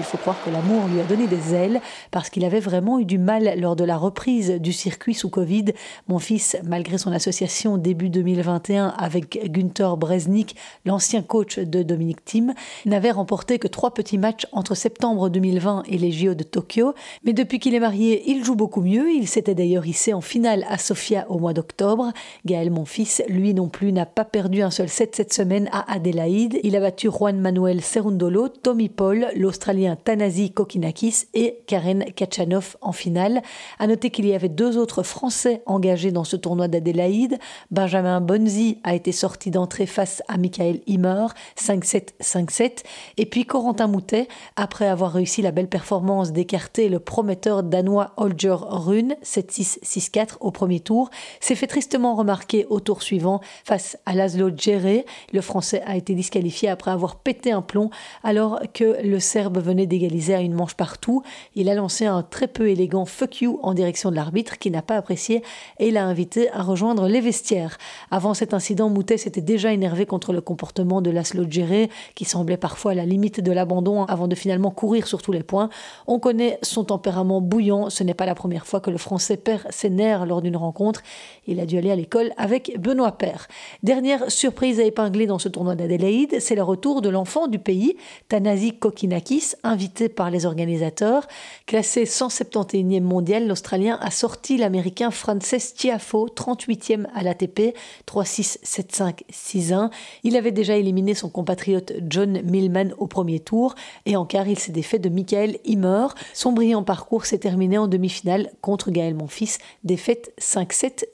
Il 0.00 0.04
faut 0.04 0.18
croire 0.18 0.36
que 0.44 0.50
l'amour 0.50 0.88
lui 0.88 1.00
a 1.00 1.04
donné 1.04 1.28
des 1.28 1.54
ailes 1.54 1.80
parce 2.10 2.28
qu'il 2.28 2.44
avait 2.44 2.58
vraiment 2.58 2.98
eu 2.98 3.04
du 3.04 3.16
mal 3.16 3.54
lors 3.60 3.76
de 3.76 3.84
la 3.84 3.96
reprise 3.96 4.50
du 4.50 4.72
circuit 4.72 5.14
sous 5.14 5.28
Covid. 5.28 5.66
Mon 6.08 6.18
fils, 6.18 6.56
malgré 6.64 6.98
son 6.98 7.12
association 7.12 7.76
début 7.76 8.10
2021 8.10 8.88
avec 8.88 9.52
Günther 9.52 9.96
Bresnik, 9.96 10.56
l'ancien 10.84 11.22
coach 11.22 11.60
de 11.60 11.84
Dominique 11.84 12.24
Thiem, 12.24 12.54
n'avait 12.86 13.12
remporté 13.12 13.60
que 13.60 13.68
trois 13.68 13.94
petits 13.94 14.18
matchs 14.18 14.48
entre 14.50 14.74
septembre 14.74 15.28
2020 15.28 15.84
et 15.88 15.98
les 15.98 16.10
JO 16.10 16.34
de 16.34 16.42
Tokyo. 16.42 16.94
Mais 17.22 17.32
depuis 17.32 17.60
qu'il 17.60 17.74
est 17.74 17.80
marié, 17.80 18.24
il 18.26 18.44
joue 18.44 18.56
beaucoup 18.56 18.80
mieux. 18.80 19.12
Il 19.12 19.28
s'était 19.28 19.54
d'ailleurs 19.54 19.86
hissé 19.86 20.12
en 20.12 20.20
finale 20.20 20.66
à 20.68 20.78
Sofia 20.78 21.24
au 21.28 21.38
mois 21.38 21.52
d'octobre. 21.52 22.10
Gaël, 22.44 22.72
mon 22.72 22.84
fils, 22.84 23.22
lui 23.28 23.54
non 23.54 23.68
plus, 23.68 23.92
n'a 23.92 24.06
pas 24.06 24.24
perdu 24.24 24.62
un 24.62 24.72
seul 24.72 24.88
set 24.88 25.14
cette 25.14 25.32
semaine 25.32 25.68
à 25.70 25.92
Adélaïde. 25.92 26.58
Il 26.64 26.74
a 26.74 26.80
battu 26.80 27.10
Juan 27.10 27.38
Manuel 27.38 27.80
Cerundolo, 27.80 28.48
Tommy 28.48 28.88
Paul, 28.88 29.28
l'Australien 29.36 29.83
Tanasi 29.96 30.50
Kokinakis 30.50 31.26
et 31.34 31.62
Karen 31.66 32.04
Kachanov 32.16 32.76
en 32.80 32.92
finale. 32.92 33.42
À 33.78 33.86
noter 33.86 34.10
qu'il 34.10 34.26
y 34.26 34.34
avait 34.34 34.48
deux 34.48 34.78
autres 34.78 35.02
Français 35.02 35.62
engagés 35.66 36.12
dans 36.12 36.24
ce 36.24 36.36
tournoi 36.36 36.68
d'Adélaïde. 36.68 37.38
Benjamin 37.70 38.20
Bonzi 38.20 38.78
a 38.84 38.94
été 38.94 39.12
sorti 39.12 39.50
d'entrée 39.50 39.86
face 39.86 40.22
à 40.28 40.36
Michael 40.36 40.80
Himmer, 40.86 41.26
5-7, 41.58 42.10
5-7. 42.22 42.84
Et 43.16 43.26
puis 43.26 43.44
Corentin 43.44 43.86
Moutet, 43.86 44.28
après 44.56 44.86
avoir 44.86 45.12
réussi 45.12 45.42
la 45.42 45.50
belle 45.50 45.68
performance 45.68 46.32
d'écarter 46.32 46.88
le 46.88 47.00
prometteur 47.00 47.62
danois 47.62 48.12
Holger 48.16 48.56
Rune, 48.60 49.16
7-6, 49.22 49.80
6-4 49.84 50.36
au 50.40 50.50
premier 50.50 50.80
tour, 50.80 51.10
s'est 51.40 51.54
fait 51.54 51.66
tristement 51.66 52.14
remarquer 52.14 52.66
au 52.70 52.80
tour 52.80 53.02
suivant 53.02 53.40
face 53.64 53.98
à 54.06 54.14
Laszlo 54.14 54.50
Djere. 54.54 55.04
Le 55.32 55.40
Français 55.40 55.82
a 55.86 55.96
été 55.96 56.14
disqualifié 56.14 56.68
après 56.68 56.90
avoir 56.90 57.16
pété 57.16 57.52
un 57.52 57.62
plomb 57.62 57.90
alors 58.22 58.60
que 58.72 59.02
le 59.02 59.20
Serbe 59.20 59.58
venait 59.58 59.73
d'égaliser 59.74 60.34
à 60.34 60.40
une 60.40 60.54
manche 60.54 60.74
partout. 60.74 61.22
Il 61.54 61.68
a 61.68 61.74
lancé 61.74 62.06
un 62.06 62.22
très 62.22 62.46
peu 62.46 62.68
élégant 62.68 63.04
fuck 63.04 63.40
you 63.40 63.58
en 63.62 63.74
direction 63.74 64.10
de 64.10 64.16
l'arbitre 64.16 64.58
qui 64.58 64.70
n'a 64.70 64.82
pas 64.82 64.96
apprécié 64.96 65.42
et 65.78 65.90
l'a 65.90 66.04
invité 66.04 66.50
à 66.50 66.62
rejoindre 66.62 67.08
les 67.08 67.20
vestiaires. 67.20 67.76
Avant 68.10 68.34
cet 68.34 68.54
incident, 68.54 68.88
Moutet 68.88 69.18
s'était 69.18 69.40
déjà 69.40 69.72
énervé 69.72 70.06
contre 70.06 70.32
le 70.32 70.40
comportement 70.40 71.02
de 71.02 71.10
Laszlo 71.10 71.44
Djere 71.48 71.88
qui 72.14 72.24
semblait 72.24 72.56
parfois 72.56 72.92
à 72.92 72.94
la 72.94 73.04
limite 73.04 73.40
de 73.40 73.52
l'abandon 73.52 74.04
avant 74.04 74.28
de 74.28 74.34
finalement 74.34 74.70
courir 74.70 75.06
sur 75.06 75.20
tous 75.20 75.32
les 75.32 75.42
points. 75.42 75.68
On 76.06 76.18
connaît 76.18 76.58
son 76.62 76.84
tempérament 76.84 77.40
bouillant. 77.40 77.90
Ce 77.90 78.04
n'est 78.04 78.14
pas 78.14 78.26
la 78.26 78.34
première 78.34 78.66
fois 78.66 78.80
que 78.80 78.90
le 78.90 78.98
Français 78.98 79.36
perd 79.36 79.66
ses 79.70 79.90
nerfs 79.90 80.26
lors 80.26 80.42
d'une 80.42 80.56
rencontre. 80.56 81.02
Il 81.46 81.60
a 81.60 81.66
dû 81.66 81.76
aller 81.78 81.90
à 81.90 81.96
l'école 81.96 82.32
avec 82.36 82.78
Benoît 82.78 83.12
Père. 83.12 83.48
Dernière 83.82 84.30
surprise 84.30 84.80
à 84.80 84.84
épingler 84.84 85.26
dans 85.26 85.38
ce 85.38 85.48
tournoi 85.48 85.74
d'Adélaïde, 85.74 86.40
c'est 86.40 86.54
le 86.54 86.62
retour 86.62 87.02
de 87.02 87.08
l'enfant 87.08 87.46
du 87.46 87.58
pays, 87.58 87.96
Tanasi 88.28 88.72
Kokinakis, 88.78 89.54
invité 89.64 90.08
par 90.08 90.30
les 90.30 90.46
organisateurs. 90.46 91.26
Classé 91.66 92.04
171e 92.04 93.00
mondial, 93.00 93.48
l'Australien 93.48 93.98
a 94.00 94.10
sorti 94.10 94.56
l'Américain 94.56 95.10
Frances 95.10 95.74
Tiafo, 95.74 96.28
38e 96.28 97.06
à 97.14 97.22
l'ATP, 97.22 97.74
3-6, 98.06 98.58
7-5, 98.64 99.20
6-1. 99.32 99.90
Il 100.22 100.36
avait 100.36 100.52
déjà 100.52 100.76
éliminé 100.76 101.14
son 101.14 101.28
compatriote 101.28 101.92
John 102.08 102.42
Millman 102.42 102.94
au 102.98 103.06
premier 103.06 103.40
tour 103.40 103.74
et 104.06 104.16
en 104.16 104.24
quart, 104.24 104.48
il 104.48 104.58
s'est 104.58 104.72
défait 104.72 104.98
de 104.98 105.08
Michael 105.08 105.58
Himmer. 105.64 106.06
Son 106.32 106.52
brillant 106.52 106.82
parcours 106.82 107.26
s'est 107.26 107.38
terminé 107.38 107.78
en 107.78 107.88
demi-finale 107.88 108.50
contre 108.60 108.90
Gaël 108.90 109.14
Monfils, 109.14 109.58
défaite 109.82 110.32
5-7, 110.40 111.04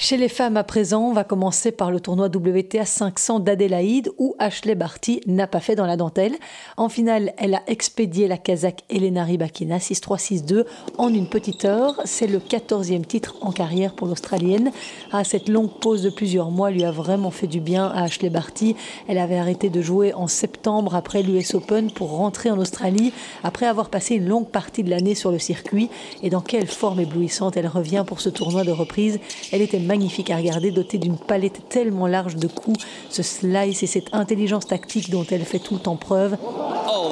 Chez 0.00 0.16
les 0.16 0.28
femmes 0.28 0.56
à 0.56 0.62
présent, 0.62 1.08
on 1.08 1.12
va 1.12 1.24
commencer 1.24 1.72
par 1.72 1.90
le 1.90 1.98
tournoi 1.98 2.28
WTA 2.28 2.84
500 2.84 3.40
d'Adélaïde 3.40 4.12
où 4.16 4.36
Ashley 4.38 4.76
Barty 4.76 5.20
n'a 5.26 5.48
pas 5.48 5.58
fait 5.58 5.74
dans 5.74 5.86
la 5.86 5.96
dentelle. 5.96 6.36
En 6.76 6.88
finale, 6.88 7.32
elle 7.36 7.56
a 7.56 7.62
expédié 7.66 8.28
la 8.28 8.36
Kazakh 8.38 8.84
Elena 8.90 9.24
Rybakina 9.24 9.78
6-3, 9.78 10.44
6-2 10.44 10.64
en 10.98 11.12
une 11.12 11.28
petite 11.28 11.64
heure. 11.64 12.00
C'est 12.04 12.28
le 12.28 12.38
14e 12.38 13.04
titre 13.04 13.34
en 13.40 13.50
carrière 13.50 13.92
pour 13.92 14.06
l'Australienne. 14.06 14.70
Ah, 15.10 15.24
cette 15.24 15.48
longue 15.48 15.80
pause 15.80 16.04
de 16.04 16.10
plusieurs 16.10 16.52
mois 16.52 16.70
lui 16.70 16.84
a 16.84 16.92
vraiment 16.92 17.32
fait 17.32 17.48
du 17.48 17.58
bien 17.58 17.86
à 17.88 18.04
Ashley 18.04 18.30
Barty. 18.30 18.76
Elle 19.08 19.18
avait 19.18 19.38
arrêté 19.38 19.68
de 19.68 19.82
jouer 19.82 20.14
en 20.14 20.28
septembre 20.28 20.94
après 20.94 21.24
l'US 21.24 21.54
Open 21.54 21.90
pour 21.90 22.12
rentrer 22.12 22.52
en 22.52 22.58
Australie 22.58 23.12
après 23.42 23.66
avoir 23.66 23.90
passé 23.90 24.14
une 24.14 24.28
longue 24.28 24.48
partie 24.48 24.84
de 24.84 24.90
l'année 24.90 25.16
sur 25.16 25.32
le 25.32 25.40
circuit. 25.40 25.90
Et 26.22 26.30
dans 26.30 26.40
quelle 26.40 26.68
forme 26.68 27.00
éblouissante 27.00 27.56
elle 27.56 27.66
revient 27.66 28.04
pour 28.06 28.20
ce 28.20 28.28
tournoi 28.28 28.62
de 28.62 28.70
reprise. 28.70 29.18
Elle 29.50 29.60
était 29.60 29.87
magnifique 29.88 30.30
à 30.30 30.36
regarder, 30.36 30.70
dotée 30.70 30.98
d'une 30.98 31.16
palette 31.18 31.68
tellement 31.68 32.06
large 32.06 32.36
de 32.36 32.46
coups, 32.46 32.84
ce 33.10 33.24
slice 33.24 33.82
et 33.82 33.86
cette 33.86 34.14
intelligence 34.14 34.66
tactique 34.66 35.10
dont 35.10 35.24
elle 35.30 35.44
fait 35.44 35.58
tout 35.58 35.88
en 35.88 35.96
preuve. 35.96 36.36
Oh. 36.44 37.08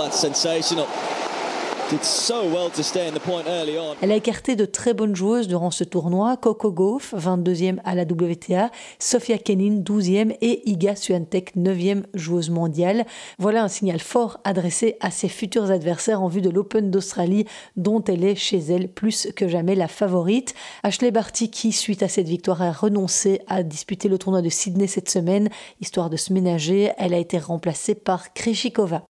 Elle 4.03 4.11
a 4.11 4.17
écarté 4.17 4.57
de 4.57 4.65
très 4.65 4.93
bonnes 4.93 5.15
joueuses 5.15 5.47
durant 5.47 5.71
ce 5.71 5.85
tournoi. 5.85 6.37
Coco 6.37 6.73
Gauff, 6.73 7.15
22e 7.15 7.79
à 7.85 7.95
la 7.95 8.03
WTA, 8.03 8.73
Sofia 8.99 9.39
Kenin, 9.39 9.83
12e 9.83 10.37
et 10.41 10.69
Iga 10.69 10.97
Swiatek, 10.97 11.55
9e 11.55 12.03
joueuse 12.13 12.51
mondiale. 12.51 13.07
Voilà 13.39 13.63
un 13.63 13.69
signal 13.69 14.01
fort 14.01 14.41
adressé 14.43 14.97
à 14.99 15.13
ses 15.13 15.29
futurs 15.29 15.71
adversaires 15.71 16.23
en 16.23 16.27
vue 16.27 16.41
de 16.41 16.51
l'Open 16.51 16.91
d'Australie 16.91 17.45
dont 17.77 18.03
elle 18.03 18.25
est 18.25 18.35
chez 18.35 18.59
elle 18.59 18.89
plus 18.89 19.29
que 19.37 19.47
jamais 19.47 19.77
la 19.77 19.87
favorite. 19.87 20.55
Ashley 20.83 21.13
Barty 21.13 21.51
qui, 21.51 21.71
suite 21.71 22.03
à 22.03 22.09
cette 22.09 22.29
victoire, 22.29 22.63
a 22.63 22.73
renoncé 22.73 23.43
à 23.47 23.63
disputer 23.63 24.09
le 24.09 24.19
tournoi 24.19 24.43
de 24.43 24.49
Sydney 24.49 24.89
cette 24.89 25.09
semaine, 25.09 25.51
histoire 25.81 26.11
de 26.11 26.17
se 26.17 26.33
ménager. 26.33 26.91
Elle 26.99 27.15
a 27.15 27.19
été 27.19 27.39
remplacée 27.39 27.95
par 27.95 28.33
Krejcikova. 28.35 29.05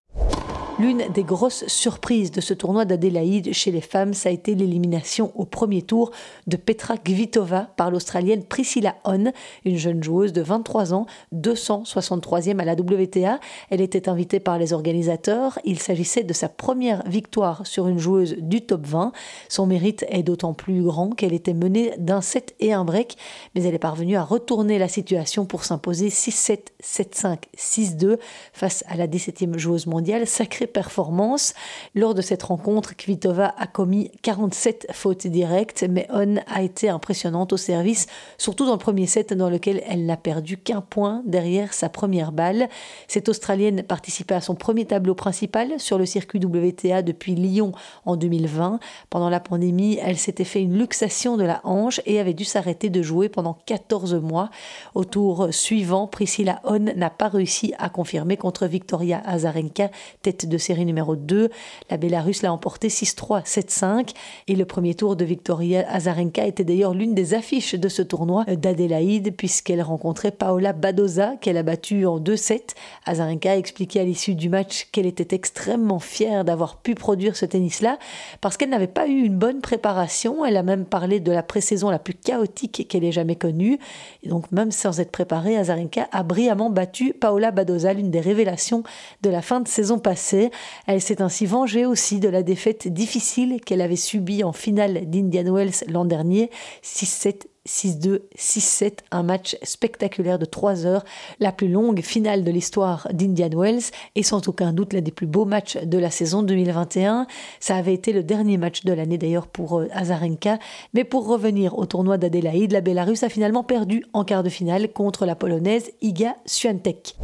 L'une 0.79 1.07
des 1.11 1.23
grosses 1.23 1.65
surprises 1.65 2.29
de 2.29 2.39
ce 2.39 2.53
tournoi 2.53 2.85
d'Adélaïde 2.85 3.51
chez 3.51 3.71
les 3.71 3.81
femmes, 3.81 4.13
ça 4.13 4.29
a 4.29 4.31
été 4.31 4.53
l'élimination 4.53 5.31
au 5.33 5.43
premier 5.43 5.81
tour 5.81 6.11
de 6.45 6.55
Petra 6.55 6.97
Kvitova 6.97 7.71
par 7.77 7.89
l'Australienne 7.89 8.43
Priscilla 8.43 8.93
Hon, 9.03 9.31
une 9.65 9.77
jeune 9.77 10.03
joueuse 10.03 10.33
de 10.33 10.41
23 10.43 10.93
ans, 10.93 11.07
263e 11.33 12.59
à 12.59 12.65
la 12.65 12.73
WTA. 12.73 13.39
Elle 13.71 13.81
était 13.81 14.07
invitée 14.07 14.39
par 14.39 14.59
les 14.59 14.71
organisateurs. 14.71 15.57
Il 15.65 15.79
s'agissait 15.79 16.21
de 16.21 16.33
sa 16.33 16.47
première 16.47 17.01
victoire 17.09 17.65
sur 17.65 17.87
une 17.87 17.97
joueuse 17.97 18.35
du 18.37 18.61
top 18.61 18.85
20. 18.85 19.13
Son 19.49 19.65
mérite 19.65 20.05
est 20.09 20.21
d'autant 20.21 20.53
plus 20.53 20.83
grand 20.83 21.09
qu'elle 21.09 21.33
était 21.33 21.55
menée 21.55 21.93
d'un 21.97 22.21
set 22.21 22.53
et 22.59 22.71
un 22.71 22.85
break, 22.85 23.17
mais 23.55 23.63
elle 23.63 23.73
est 23.73 23.79
parvenue 23.79 24.15
à 24.15 24.23
retourner 24.23 24.77
la 24.77 24.87
situation 24.87 25.47
pour 25.47 25.63
s'imposer 25.63 26.09
6-7, 26.09 26.59
7-5, 26.83 27.37
6-2 27.57 28.19
face 28.53 28.83
à 28.87 28.95
la 28.95 29.07
17e 29.07 29.57
joueuse 29.57 29.87
mondiale, 29.87 30.27
sacrée 30.27 30.66
performance. 30.67 31.53
Lors 31.95 32.13
de 32.13 32.21
cette 32.21 32.43
rencontre, 32.43 32.95
Kvitova 32.95 33.53
a 33.57 33.67
commis 33.67 34.11
47 34.21 34.87
fautes 34.91 35.27
directes, 35.27 35.85
mais 35.89 36.07
On 36.09 36.37
a 36.47 36.61
été 36.61 36.89
impressionnante 36.89 37.53
au 37.53 37.57
service, 37.57 38.07
surtout 38.37 38.65
dans 38.65 38.73
le 38.73 38.77
premier 38.77 39.07
set 39.07 39.33
dans 39.33 39.49
lequel 39.49 39.81
elle 39.87 40.05
n'a 40.05 40.17
perdu 40.17 40.57
qu'un 40.57 40.81
point 40.81 41.21
derrière 41.25 41.73
sa 41.73 41.89
première 41.89 42.31
balle. 42.31 42.69
Cette 43.07 43.29
Australienne 43.29 43.83
participait 43.83 44.35
à 44.35 44.41
son 44.41 44.55
premier 44.55 44.85
tableau 44.85 45.15
principal 45.15 45.79
sur 45.79 45.97
le 45.97 46.05
circuit 46.05 46.39
WTA 46.43 47.01
depuis 47.01 47.35
Lyon 47.35 47.71
en 48.05 48.15
2020. 48.15 48.79
Pendant 49.09 49.29
la 49.29 49.39
pandémie, 49.39 49.99
elle 50.01 50.17
s'était 50.17 50.43
fait 50.43 50.61
une 50.61 50.77
luxation 50.77 51.37
de 51.37 51.43
la 51.43 51.61
hanche 51.63 52.01
et 52.05 52.19
avait 52.19 52.33
dû 52.33 52.45
s'arrêter 52.45 52.89
de 52.89 53.01
jouer 53.01 53.29
pendant 53.29 53.57
14 53.65 54.15
mois. 54.15 54.49
Au 54.95 55.05
tour 55.05 55.47
suivant, 55.51 56.07
Priscilla 56.07 56.61
On 56.63 56.79
n'a 56.79 57.09
pas 57.09 57.27
réussi 57.27 57.73
à 57.77 57.89
confirmer 57.89 58.37
contre 58.37 58.67
Victoria 58.67 59.21
Azarenka, 59.25 59.89
tête 60.21 60.47
de 60.47 60.56
série 60.57 60.85
numéro 60.85 61.15
2. 61.15 61.49
La 61.89 61.97
Bélarus 61.97 62.41
l'a 62.41 62.51
emporté 62.51 62.87
6-3, 62.87 63.45
7-5. 63.45 64.11
Et 64.47 64.55
le 64.55 64.65
premier 64.65 64.95
tour 64.95 65.15
de 65.15 65.25
Victoria 65.25 65.85
Azarenka 65.91 66.45
était 66.45 66.63
d'ailleurs 66.63 66.93
l'une 66.93 67.13
des 67.13 67.33
affiches 67.33 67.75
de 67.75 67.89
ce 67.89 68.01
tournoi 68.01 68.45
d'Adélaïde, 68.45 69.35
puisqu'elle 69.35 69.81
rencontrait 69.81 70.31
Paola 70.31 70.73
Badoza, 70.73 71.35
qu'elle 71.41 71.57
a 71.57 71.63
battue 71.63 72.05
en 72.05 72.19
2-7. 72.19 72.75
Azarenka 73.05 73.51
a 73.51 73.57
expliqué 73.57 73.99
à 73.99 74.03
l'issue 74.03 74.35
du 74.35 74.49
match 74.49 74.87
qu'elle 74.91 75.05
était 75.05 75.35
extrêmement 75.35 75.99
fière 75.99 76.45
d'avoir 76.45 76.77
pu 76.77 76.95
produire 76.95 77.35
ce 77.35 77.45
tennis-là, 77.45 77.97
parce 78.41 78.57
qu'elle 78.57 78.69
n'avait 78.69 78.87
pas 78.87 79.07
eu 79.07 79.23
une 79.23 79.37
bonne 79.37 79.61
préparation. 79.61 80.45
Elle 80.45 80.57
a 80.57 80.63
même 80.63 80.85
parlé 80.85 81.19
de 81.19 81.31
la 81.31 81.43
pré-saison 81.43 81.89
la 81.89 81.99
plus 81.99 82.13
chaotique 82.13 82.87
qu'elle 82.89 83.03
ait 83.03 83.11
jamais 83.11 83.35
connue. 83.35 83.79
Et 84.23 84.29
donc, 84.29 84.51
même 84.51 84.71
sans 84.71 84.99
être 84.99 85.11
préparée, 85.11 85.57
Azarenka 85.57 86.07
a 86.11 86.23
brillamment 86.23 86.69
battu 86.69 87.13
Paola 87.13 87.51
Badoza, 87.51 87.93
l'une 87.93 88.11
des 88.11 88.19
révélations 88.19 88.83
de 89.21 89.29
la 89.29 89.41
fin 89.41 89.59
de 89.59 89.67
saison 89.67 89.99
passée. 89.99 90.46
Elle 90.85 91.01
s'est 91.01 91.21
ainsi 91.21 91.45
vengée 91.45 91.85
aussi 91.85 92.19
de 92.19 92.29
la 92.29 92.43
défaite 92.43 92.87
difficile 92.87 93.61
qu'elle 93.61 93.81
avait 93.81 93.95
subie 93.95 94.43
en 94.43 94.53
finale 94.53 95.09
d'Indian 95.09 95.53
Wells 95.53 95.83
l'an 95.87 96.05
dernier, 96.05 96.49
6-7 96.83 97.47
6-2, 97.67 98.21
6-7, 98.37 98.99
un 99.11 99.23
match 99.23 99.57
spectaculaire 99.61 100.39
de 100.39 100.45
3 100.45 100.85
heures, 100.85 101.03
la 101.39 101.51
plus 101.51 101.67
longue 101.67 102.01
finale 102.01 102.43
de 102.43 102.51
l'histoire 102.51 103.07
d'Indian 103.11 103.49
Wells 103.49 103.91
et 104.15 104.23
sans 104.23 104.47
aucun 104.47 104.73
doute 104.73 104.93
l'un 104.93 105.01
des 105.01 105.11
plus 105.11 105.27
beaux 105.27 105.45
matchs 105.45 105.77
de 105.77 105.97
la 105.97 106.09
saison 106.09 106.41
2021. 106.41 107.27
Ça 107.59 107.75
avait 107.75 107.93
été 107.93 108.13
le 108.13 108.23
dernier 108.23 108.57
match 108.57 108.83
de 108.85 108.93
l'année 108.93 109.17
d'ailleurs 109.17 109.47
pour 109.47 109.79
euh, 109.79 109.87
Azarenka. 109.91 110.57
Mais 110.93 111.03
pour 111.03 111.27
revenir 111.27 111.77
au 111.77 111.85
tournoi 111.85 112.17
d'Adélaïde, 112.17 112.71
la 112.71 112.81
Bélarus 112.81 113.23
a 113.23 113.29
finalement 113.29 113.63
perdu 113.63 114.03
en 114.13 114.23
quart 114.23 114.43
de 114.43 114.49
finale 114.49 114.91
contre 114.91 115.25
la 115.25 115.35
Polonaise 115.35 115.91
Iga 116.01 116.35
Swiatek. 116.45 117.15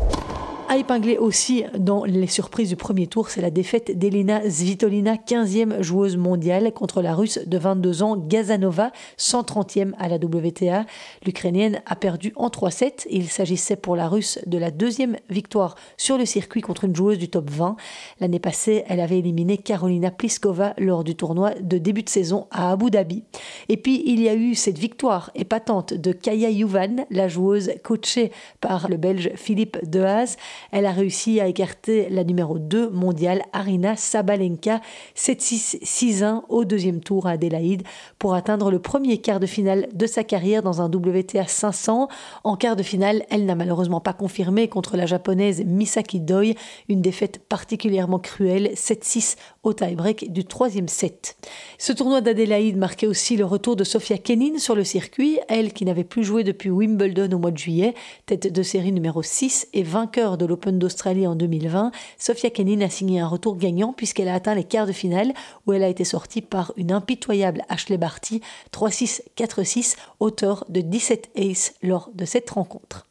À 0.69 0.77
épingler 0.77 1.17
aussi 1.17 1.65
dans 1.77 2.03
les 2.03 2.25
surprises 2.25 2.69
du 2.69 2.75
premier 2.75 3.05
tour, 3.05 3.29
c'est 3.29 3.41
la 3.41 3.51
défaite 3.51 3.97
d'Elena 3.97 4.49
Svitolina, 4.49 5.15
15e 5.15 5.83
joueuse 5.83 6.17
mondiale 6.17 6.71
contre 6.71 7.01
la 7.01 7.13
russe 7.13 7.37
de 7.45 7.57
22 7.57 8.01
ans 8.01 8.17
Gazanova, 8.17 8.91
130e 9.19 9.91
à 9.99 10.07
la 10.07 10.15
WTA. 10.15 10.85
L'Ukrainienne 11.25 11.81
a 11.85 11.95
perdu 11.95 12.33
en 12.37 12.47
3-7. 12.47 13.05
Il 13.11 13.29
s'agissait 13.29 13.75
pour 13.75 13.95
la 13.95 14.07
russe 14.07 14.39
de 14.47 14.57
la 14.57 14.71
deuxième 14.71 15.17
victoire 15.29 15.75
sur 15.97 16.17
le 16.17 16.25
circuit 16.25 16.61
contre 16.61 16.85
une 16.85 16.95
joueuse 16.95 17.19
du 17.19 17.29
top 17.29 17.51
20. 17.51 17.75
L'année 18.19 18.39
passée, 18.39 18.83
elle 18.87 19.01
avait 19.01 19.19
éliminé 19.19 19.57
Carolina 19.57 20.09
Pliskova 20.09 20.73
lors 20.79 21.03
du 21.03 21.15
tournoi 21.15 21.51
de 21.59 21.77
début 21.77 22.03
de 22.03 22.09
saison 22.09 22.47
à 22.49 22.71
Abu 22.71 22.89
Dhabi. 22.89 23.23
Et 23.69 23.77
puis, 23.77 24.01
il 24.05 24.21
y 24.21 24.29
a 24.29 24.33
eu 24.33 24.55
cette 24.55 24.79
victoire 24.79 25.29
épatante 25.35 25.93
de 25.93 26.13
Kaya 26.13 26.49
Yuvan, 26.49 27.05
la 27.11 27.27
joueuse 27.27 27.73
coachée 27.83 28.31
par 28.59 28.89
le 28.89 28.97
Belge 28.97 29.31
Philippe 29.35 29.77
Dehaze. 29.87 30.37
Elle 30.71 30.85
a 30.85 30.91
réussi 30.91 31.39
à 31.39 31.47
écarter 31.47 32.09
la 32.09 32.23
numéro 32.23 32.59
2 32.59 32.89
mondiale 32.89 33.43
Arina 33.53 33.95
Sabalenka 33.95 34.81
7-6, 35.15 35.83
6-1 35.83 36.43
au 36.49 36.65
deuxième 36.65 37.01
tour 37.01 37.27
à 37.27 37.31
Adélaïde 37.31 37.83
pour 38.19 38.33
atteindre 38.33 38.71
le 38.71 38.79
premier 38.79 39.19
quart 39.19 39.39
de 39.39 39.45
finale 39.45 39.87
de 39.93 40.05
sa 40.05 40.23
carrière 40.23 40.63
dans 40.63 40.81
un 40.81 40.85
WTA 40.85 41.47
500. 41.47 42.07
En 42.43 42.55
quart 42.55 42.75
de 42.75 42.83
finale, 42.83 43.23
elle 43.29 43.45
n'a 43.45 43.55
malheureusement 43.55 44.01
pas 44.01 44.13
confirmé 44.13 44.67
contre 44.67 44.97
la 44.97 45.05
japonaise 45.05 45.63
Misaki 45.65 46.19
Doi, 46.19 46.55
une 46.89 47.01
défaite 47.01 47.39
particulièrement 47.47 48.19
cruelle 48.19 48.71
7-6 48.75 49.35
au 49.63 49.73
tie-break 49.73 50.31
du 50.31 50.45
troisième 50.45 50.87
set. 50.87 51.37
Ce 51.77 51.93
tournoi 51.93 52.21
d'Adélaïde 52.21 52.77
marquait 52.77 53.07
aussi 53.07 53.37
le 53.37 53.45
retour 53.45 53.75
de 53.75 53.83
Sofia 53.83 54.17
Kenin 54.17 54.57
sur 54.57 54.75
le 54.75 54.83
circuit, 54.83 55.39
elle 55.47 55.73
qui 55.73 55.85
n'avait 55.85 56.03
plus 56.03 56.23
joué 56.23 56.43
depuis 56.43 56.69
Wimbledon 56.69 57.31
au 57.31 57.39
mois 57.39 57.51
de 57.51 57.57
juillet, 57.57 57.93
tête 58.25 58.51
de 58.51 58.63
série 58.63 58.91
numéro 58.91 59.23
6 59.23 59.69
et 59.73 59.83
vainqueur 59.83 60.37
de 60.37 60.45
l'Open 60.45 60.77
d'Australie 60.77 61.27
en 61.27 61.35
2020. 61.35 61.91
Sofia 62.17 62.49
Kenin 62.49 62.81
a 62.81 62.89
signé 62.89 63.21
un 63.21 63.27
retour 63.27 63.57
gagnant 63.57 63.93
puisqu'elle 63.93 64.27
a 64.27 64.35
atteint 64.35 64.55
les 64.55 64.65
quarts 64.65 64.87
de 64.87 64.91
finale 64.91 65.33
où 65.65 65.73
elle 65.73 65.83
a 65.83 65.89
été 65.89 66.03
sortie 66.03 66.41
par 66.41 66.73
une 66.75 66.91
impitoyable 66.91 67.63
Ashley 67.69 67.97
Barty 67.97 68.41
3-6, 68.73 69.21
4-6, 69.37 69.95
auteur 70.19 70.65
de 70.69 70.81
17 70.81 71.31
aces 71.37 71.73
lors 71.81 72.09
de 72.13 72.25
cette 72.25 72.49
rencontre. 72.49 73.07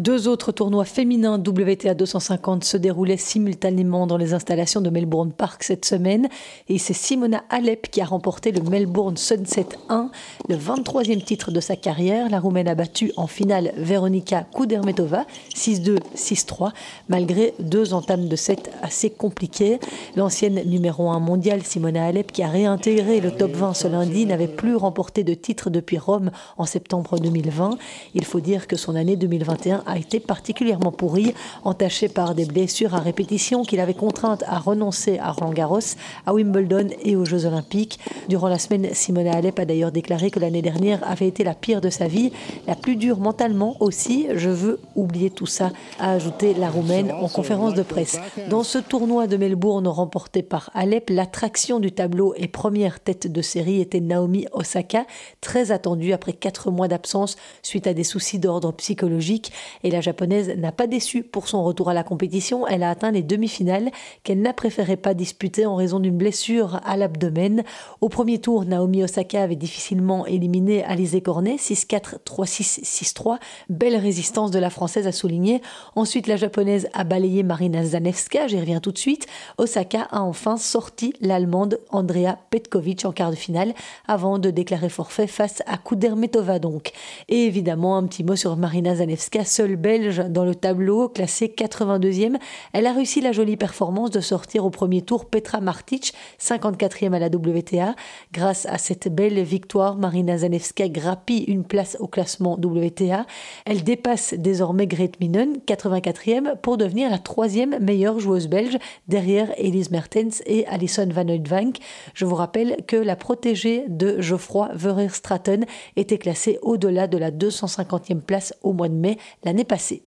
Deux 0.00 0.28
autres 0.28 0.50
tournois 0.50 0.86
féminins 0.86 1.38
WTA 1.38 1.92
250 1.92 2.64
se 2.64 2.78
déroulaient 2.78 3.18
simultanément 3.18 4.06
dans 4.06 4.16
les 4.16 4.32
installations 4.32 4.80
de 4.80 4.88
Melbourne 4.88 5.30
Park 5.30 5.62
cette 5.62 5.84
semaine 5.84 6.30
et 6.70 6.78
c'est 6.78 6.94
Simona 6.94 7.44
Alep 7.50 7.90
qui 7.90 8.00
a 8.00 8.06
remporté 8.06 8.50
le 8.50 8.62
Melbourne 8.62 9.18
Sunset 9.18 9.66
1, 9.90 10.10
le 10.48 10.56
23e 10.56 11.22
titre 11.22 11.50
de 11.50 11.60
sa 11.60 11.76
carrière. 11.76 12.30
La 12.30 12.40
Roumaine 12.40 12.68
a 12.68 12.74
battu 12.74 13.12
en 13.18 13.26
finale 13.26 13.74
Veronika 13.76 14.46
Kudermetova 14.56 15.26
6-2, 15.54 15.98
6-3 16.16 16.70
malgré 17.10 17.52
deux 17.58 17.92
entames 17.92 18.26
de 18.26 18.36
set 18.36 18.70
assez 18.80 19.10
compliquées. 19.10 19.80
L'ancienne 20.16 20.62
numéro 20.64 21.10
1 21.10 21.20
mondiale 21.20 21.62
Simona 21.62 22.06
Alep 22.06 22.32
qui 22.32 22.42
a 22.42 22.48
réintégré 22.48 23.20
le 23.20 23.32
top 23.32 23.52
20 23.52 23.74
ce 23.74 23.86
lundi 23.86 24.24
n'avait 24.24 24.48
plus 24.48 24.76
remporté 24.76 25.24
de 25.24 25.34
titre 25.34 25.68
depuis 25.68 25.98
Rome 25.98 26.30
en 26.56 26.64
septembre 26.64 27.18
2020. 27.18 27.76
Il 28.14 28.24
faut 28.24 28.40
dire 28.40 28.66
que 28.66 28.76
son 28.76 28.96
année 28.96 29.16
2021 29.16 29.89
a 29.90 29.98
été 29.98 30.20
particulièrement 30.20 30.92
pourri, 30.92 31.34
entaché 31.64 32.08
par 32.08 32.34
des 32.34 32.44
blessures 32.44 32.94
à 32.94 33.00
répétition 33.00 33.62
qu'il 33.62 33.80
avait 33.80 33.94
contrainte 33.94 34.44
à 34.46 34.58
renoncer 34.58 35.18
à 35.18 35.32
Roland 35.32 35.52
Garros, 35.52 35.96
à 36.26 36.34
Wimbledon 36.34 36.88
et 37.02 37.16
aux 37.16 37.24
Jeux 37.24 37.46
Olympiques. 37.46 37.98
Durant 38.28 38.48
la 38.48 38.58
semaine, 38.58 38.88
Simona 38.92 39.32
Alep 39.32 39.58
a 39.58 39.64
d'ailleurs 39.64 39.92
déclaré 39.92 40.30
que 40.30 40.38
l'année 40.38 40.62
dernière 40.62 41.00
avait 41.08 41.26
été 41.26 41.44
la 41.44 41.54
pire 41.54 41.80
de 41.80 41.90
sa 41.90 42.06
vie, 42.06 42.32
la 42.66 42.76
plus 42.76 42.96
dure 42.96 43.18
mentalement 43.18 43.76
aussi. 43.80 44.28
Je 44.34 44.48
veux 44.48 44.80
oublier 44.94 45.30
tout 45.30 45.46
ça, 45.46 45.70
a 45.98 46.12
ajouté 46.12 46.54
la 46.54 46.70
Roumaine 46.70 47.12
en 47.12 47.28
conférence 47.28 47.74
de 47.74 47.82
presse. 47.82 48.18
Dans 48.48 48.62
ce 48.62 48.78
tournoi 48.78 49.26
de 49.26 49.36
Melbourne 49.36 49.88
remporté 49.88 50.42
par 50.42 50.70
Alep, 50.74 51.10
l'attraction 51.10 51.80
du 51.80 51.92
tableau 51.92 52.34
et 52.36 52.48
première 52.48 53.00
tête 53.00 53.30
de 53.30 53.42
série 53.42 53.80
était 53.80 54.00
Naomi 54.00 54.46
Osaka, 54.52 55.04
très 55.40 55.72
attendue 55.72 56.12
après 56.12 56.32
quatre 56.32 56.70
mois 56.70 56.88
d'absence 56.88 57.36
suite 57.62 57.86
à 57.86 57.94
des 57.94 58.04
soucis 58.04 58.38
d'ordre 58.38 58.72
psychologique. 58.72 59.52
Et 59.82 59.90
la 59.90 60.00
japonaise 60.00 60.54
n'a 60.56 60.72
pas 60.72 60.86
déçu 60.86 61.22
pour 61.22 61.48
son 61.48 61.64
retour 61.64 61.88
à 61.88 61.94
la 61.94 62.02
compétition. 62.02 62.66
Elle 62.66 62.82
a 62.82 62.90
atteint 62.90 63.10
les 63.10 63.22
demi-finales 63.22 63.90
qu'elle 64.22 64.40
n'a 64.40 64.52
préféré 64.52 64.96
pas 64.96 65.14
disputer 65.14 65.66
en 65.66 65.76
raison 65.76 66.00
d'une 66.00 66.16
blessure 66.16 66.80
à 66.84 66.96
l'abdomen. 66.96 67.62
Au 68.00 68.08
premier 68.08 68.38
tour, 68.38 68.64
Naomi 68.64 69.02
Osaka 69.04 69.42
avait 69.42 69.56
difficilement 69.56 70.26
éliminé 70.26 70.84
Alizé 70.84 71.20
Cornet, 71.20 71.56
6-4, 71.56 72.18
3-6, 72.24 72.84
6-3. 72.84 73.38
Belle 73.68 73.96
résistance 73.96 74.50
de 74.50 74.58
la 74.58 74.70
française 74.70 75.06
à 75.06 75.12
souligner. 75.12 75.62
Ensuite, 75.96 76.26
la 76.26 76.36
japonaise 76.36 76.88
a 76.92 77.04
balayé 77.04 77.42
Marina 77.42 77.84
Zanevska, 77.84 78.46
j'y 78.46 78.58
reviens 78.60 78.80
tout 78.80 78.92
de 78.92 78.98
suite. 78.98 79.26
Osaka 79.58 80.02
a 80.10 80.22
enfin 80.22 80.56
sorti 80.56 81.14
l'allemande 81.20 81.78
Andrea 81.90 82.38
Petkovic 82.50 83.04
en 83.04 83.12
quart 83.12 83.30
de 83.30 83.36
finale 83.36 83.74
avant 84.06 84.38
de 84.38 84.50
déclarer 84.50 84.88
forfait 84.88 85.26
face 85.26 85.62
à 85.66 85.78
Kudermetova 85.78 86.58
donc. 86.58 86.92
Et 87.28 87.44
évidemment, 87.44 87.96
un 87.96 88.06
petit 88.06 88.24
mot 88.24 88.36
sur 88.36 88.56
Marina 88.56 88.96
Zanevska, 88.96 89.44
seule 89.60 89.76
belge 89.76 90.22
dans 90.30 90.46
le 90.46 90.54
tableau, 90.54 91.10
classée 91.10 91.54
82e. 91.54 92.38
Elle 92.72 92.86
a 92.86 92.94
réussi 92.94 93.20
la 93.20 93.30
jolie 93.30 93.58
performance 93.58 94.10
de 94.10 94.20
sortir 94.20 94.64
au 94.64 94.70
premier 94.70 95.02
tour 95.02 95.26
Petra 95.26 95.60
Martic, 95.60 96.14
54e 96.40 97.12
à 97.12 97.18
la 97.18 97.26
WTA. 97.26 97.94
Grâce 98.32 98.64
à 98.64 98.78
cette 98.78 99.14
belle 99.14 99.42
victoire, 99.42 99.96
Marina 99.96 100.38
Zanevska 100.38 100.88
grappille 100.88 101.44
une 101.44 101.64
place 101.64 101.98
au 102.00 102.06
classement 102.06 102.54
WTA. 102.54 103.26
Elle 103.66 103.84
dépasse 103.84 104.32
désormais 104.32 104.86
Grete 104.86 105.20
Minen, 105.20 105.58
84e, 105.66 106.56
pour 106.62 106.78
devenir 106.78 107.10
la 107.10 107.18
troisième 107.18 107.78
meilleure 107.80 108.18
joueuse 108.18 108.48
belge 108.48 108.78
derrière 109.08 109.52
Elise 109.58 109.90
Mertens 109.90 110.40
et 110.46 110.66
Alison 110.68 111.10
Van 111.12 111.28
Oudvank. 111.28 111.76
Je 112.14 112.24
vous 112.24 112.34
rappelle 112.34 112.78
que 112.86 112.96
la 112.96 113.14
protégée 113.14 113.84
de 113.88 114.22
Geoffroy 114.22 114.70
Verheerstraten 114.72 115.66
était 115.96 116.16
classée 116.16 116.58
au-delà 116.62 117.08
de 117.08 117.18
la 117.18 117.30
250e 117.30 118.22
place 118.22 118.54
au 118.62 118.72
mois 118.72 118.88
de 118.88 118.94
mai 118.94 119.18
l'année 119.50 119.64
passée. 119.64 120.04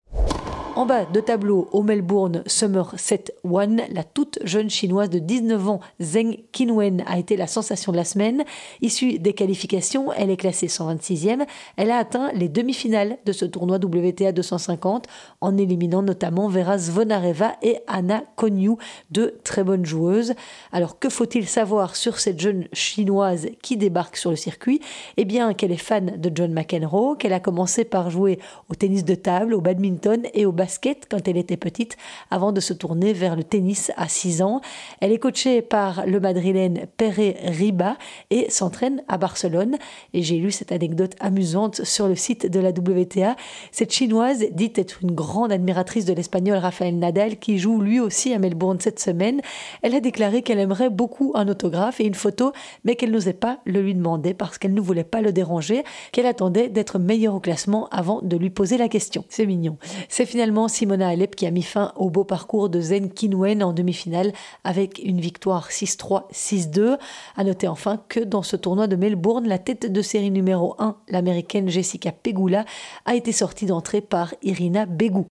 En 0.78 0.86
bas 0.86 1.06
de 1.06 1.18
tableau 1.18 1.68
au 1.72 1.82
Melbourne 1.82 2.44
Summer 2.46 2.94
Set 2.96 3.34
One, 3.42 3.82
la 3.90 4.04
toute 4.04 4.38
jeune 4.44 4.70
chinoise 4.70 5.10
de 5.10 5.18
19 5.18 5.68
ans, 5.68 5.80
Zheng 6.00 6.36
Qinwen, 6.52 7.02
a 7.08 7.18
été 7.18 7.36
la 7.36 7.48
sensation 7.48 7.90
de 7.90 7.96
la 7.96 8.04
semaine. 8.04 8.44
Issue 8.80 9.18
des 9.18 9.32
qualifications, 9.32 10.12
elle 10.12 10.30
est 10.30 10.36
classée 10.36 10.68
126e. 10.68 11.46
Elle 11.76 11.90
a 11.90 11.96
atteint 11.96 12.30
les 12.32 12.48
demi-finales 12.48 13.18
de 13.26 13.32
ce 13.32 13.44
tournoi 13.44 13.78
WTA 13.78 14.30
250 14.30 15.08
en 15.40 15.58
éliminant 15.58 16.02
notamment 16.02 16.46
Vera 16.46 16.78
Zvonareva 16.78 17.56
et 17.60 17.78
Anna 17.88 18.22
Konyu, 18.36 18.76
deux 19.10 19.40
très 19.42 19.64
bonnes 19.64 19.84
joueuses. 19.84 20.34
Alors 20.70 21.00
que 21.00 21.08
faut-il 21.08 21.48
savoir 21.48 21.96
sur 21.96 22.20
cette 22.20 22.38
jeune 22.38 22.68
chinoise 22.72 23.48
qui 23.62 23.78
débarque 23.78 24.16
sur 24.16 24.30
le 24.30 24.36
circuit? 24.36 24.80
Eh 25.16 25.24
bien 25.24 25.54
qu'elle 25.54 25.72
est 25.72 25.76
fan 25.76 26.18
de 26.18 26.30
John 26.32 26.52
McEnroe, 26.52 27.16
qu'elle 27.16 27.32
a 27.32 27.40
commencé 27.40 27.84
par 27.84 28.10
jouer 28.10 28.38
au 28.68 28.76
tennis 28.76 29.04
de 29.04 29.16
table, 29.16 29.54
au 29.54 29.60
badminton 29.60 30.22
et 30.34 30.46
au 30.46 30.52
basket 30.52 30.67
quand 31.10 31.26
elle 31.26 31.36
était 31.36 31.56
petite 31.56 31.96
avant 32.30 32.52
de 32.52 32.60
se 32.60 32.72
tourner 32.72 33.12
vers 33.12 33.36
le 33.36 33.44
tennis 33.44 33.92
à 33.96 34.08
6 34.08 34.42
ans. 34.42 34.60
Elle 35.00 35.12
est 35.12 35.18
coachée 35.18 35.62
par 35.62 36.06
le 36.06 36.20
madrilène 36.20 36.86
Pere 36.96 37.34
Riba 37.44 37.96
et 38.30 38.50
s'entraîne 38.50 39.02
à 39.08 39.18
Barcelone. 39.18 39.76
Et 40.14 40.22
j'ai 40.22 40.36
lu 40.36 40.50
cette 40.50 40.72
anecdote 40.72 41.14
amusante 41.20 41.84
sur 41.84 42.08
le 42.08 42.14
site 42.14 42.50
de 42.50 42.60
la 42.60 42.70
WTA. 42.70 43.36
Cette 43.72 43.92
chinoise, 43.92 44.44
dite 44.52 44.78
être 44.78 45.02
une 45.02 45.12
grande 45.12 45.52
admiratrice 45.52 46.04
de 46.04 46.12
l'espagnol 46.12 46.58
Rafael 46.58 46.98
Nadal, 46.98 47.38
qui 47.38 47.58
joue 47.58 47.80
lui 47.80 48.00
aussi 48.00 48.32
à 48.32 48.38
Melbourne 48.38 48.78
cette 48.80 49.00
semaine, 49.00 49.40
elle 49.82 49.94
a 49.94 50.00
déclaré 50.00 50.42
qu'elle 50.42 50.58
aimerait 50.58 50.90
beaucoup 50.90 51.32
un 51.34 51.48
autographe 51.48 52.00
et 52.00 52.04
une 52.04 52.14
photo, 52.14 52.52
mais 52.84 52.96
qu'elle 52.96 53.10
n'osait 53.10 53.32
pas 53.32 53.58
le 53.64 53.80
lui 53.80 53.94
demander 53.94 54.34
parce 54.34 54.58
qu'elle 54.58 54.74
ne 54.74 54.80
voulait 54.80 55.04
pas 55.04 55.20
le 55.20 55.32
déranger, 55.32 55.84
qu'elle 56.12 56.26
attendait 56.26 56.68
d'être 56.68 56.98
meilleure 56.98 57.34
au 57.34 57.40
classement 57.40 57.88
avant 57.90 58.20
de 58.22 58.36
lui 58.36 58.50
poser 58.50 58.76
la 58.76 58.88
question. 58.88 59.24
C'est 59.28 59.46
mignon. 59.46 59.78
C'est 60.08 60.26
finalement 60.26 60.57
Simona 60.66 61.08
Alep 61.08 61.36
qui 61.36 61.46
a 61.46 61.52
mis 61.52 61.62
fin 61.62 61.92
au 61.94 62.10
beau 62.10 62.24
parcours 62.24 62.68
de 62.68 62.80
Zen 62.80 63.12
Kinwen 63.12 63.62
en 63.62 63.72
demi-finale 63.72 64.32
avec 64.64 64.98
une 65.04 65.20
victoire 65.20 65.68
6-3, 65.68 66.28
6-2. 66.32 66.98
À 67.36 67.44
noter 67.44 67.68
enfin 67.68 68.02
que 68.08 68.18
dans 68.20 68.42
ce 68.42 68.56
tournoi 68.56 68.88
de 68.88 68.96
Melbourne, 68.96 69.46
la 69.46 69.58
tête 69.58 69.92
de 69.92 70.02
série 70.02 70.32
numéro 70.32 70.74
1, 70.80 70.96
l'américaine 71.08 71.68
Jessica 71.68 72.10
Pegula, 72.10 72.64
a 73.04 73.14
été 73.14 73.30
sortie 73.30 73.66
d'entrée 73.66 74.00
par 74.00 74.34
Irina 74.42 74.86
Begou. 74.86 75.26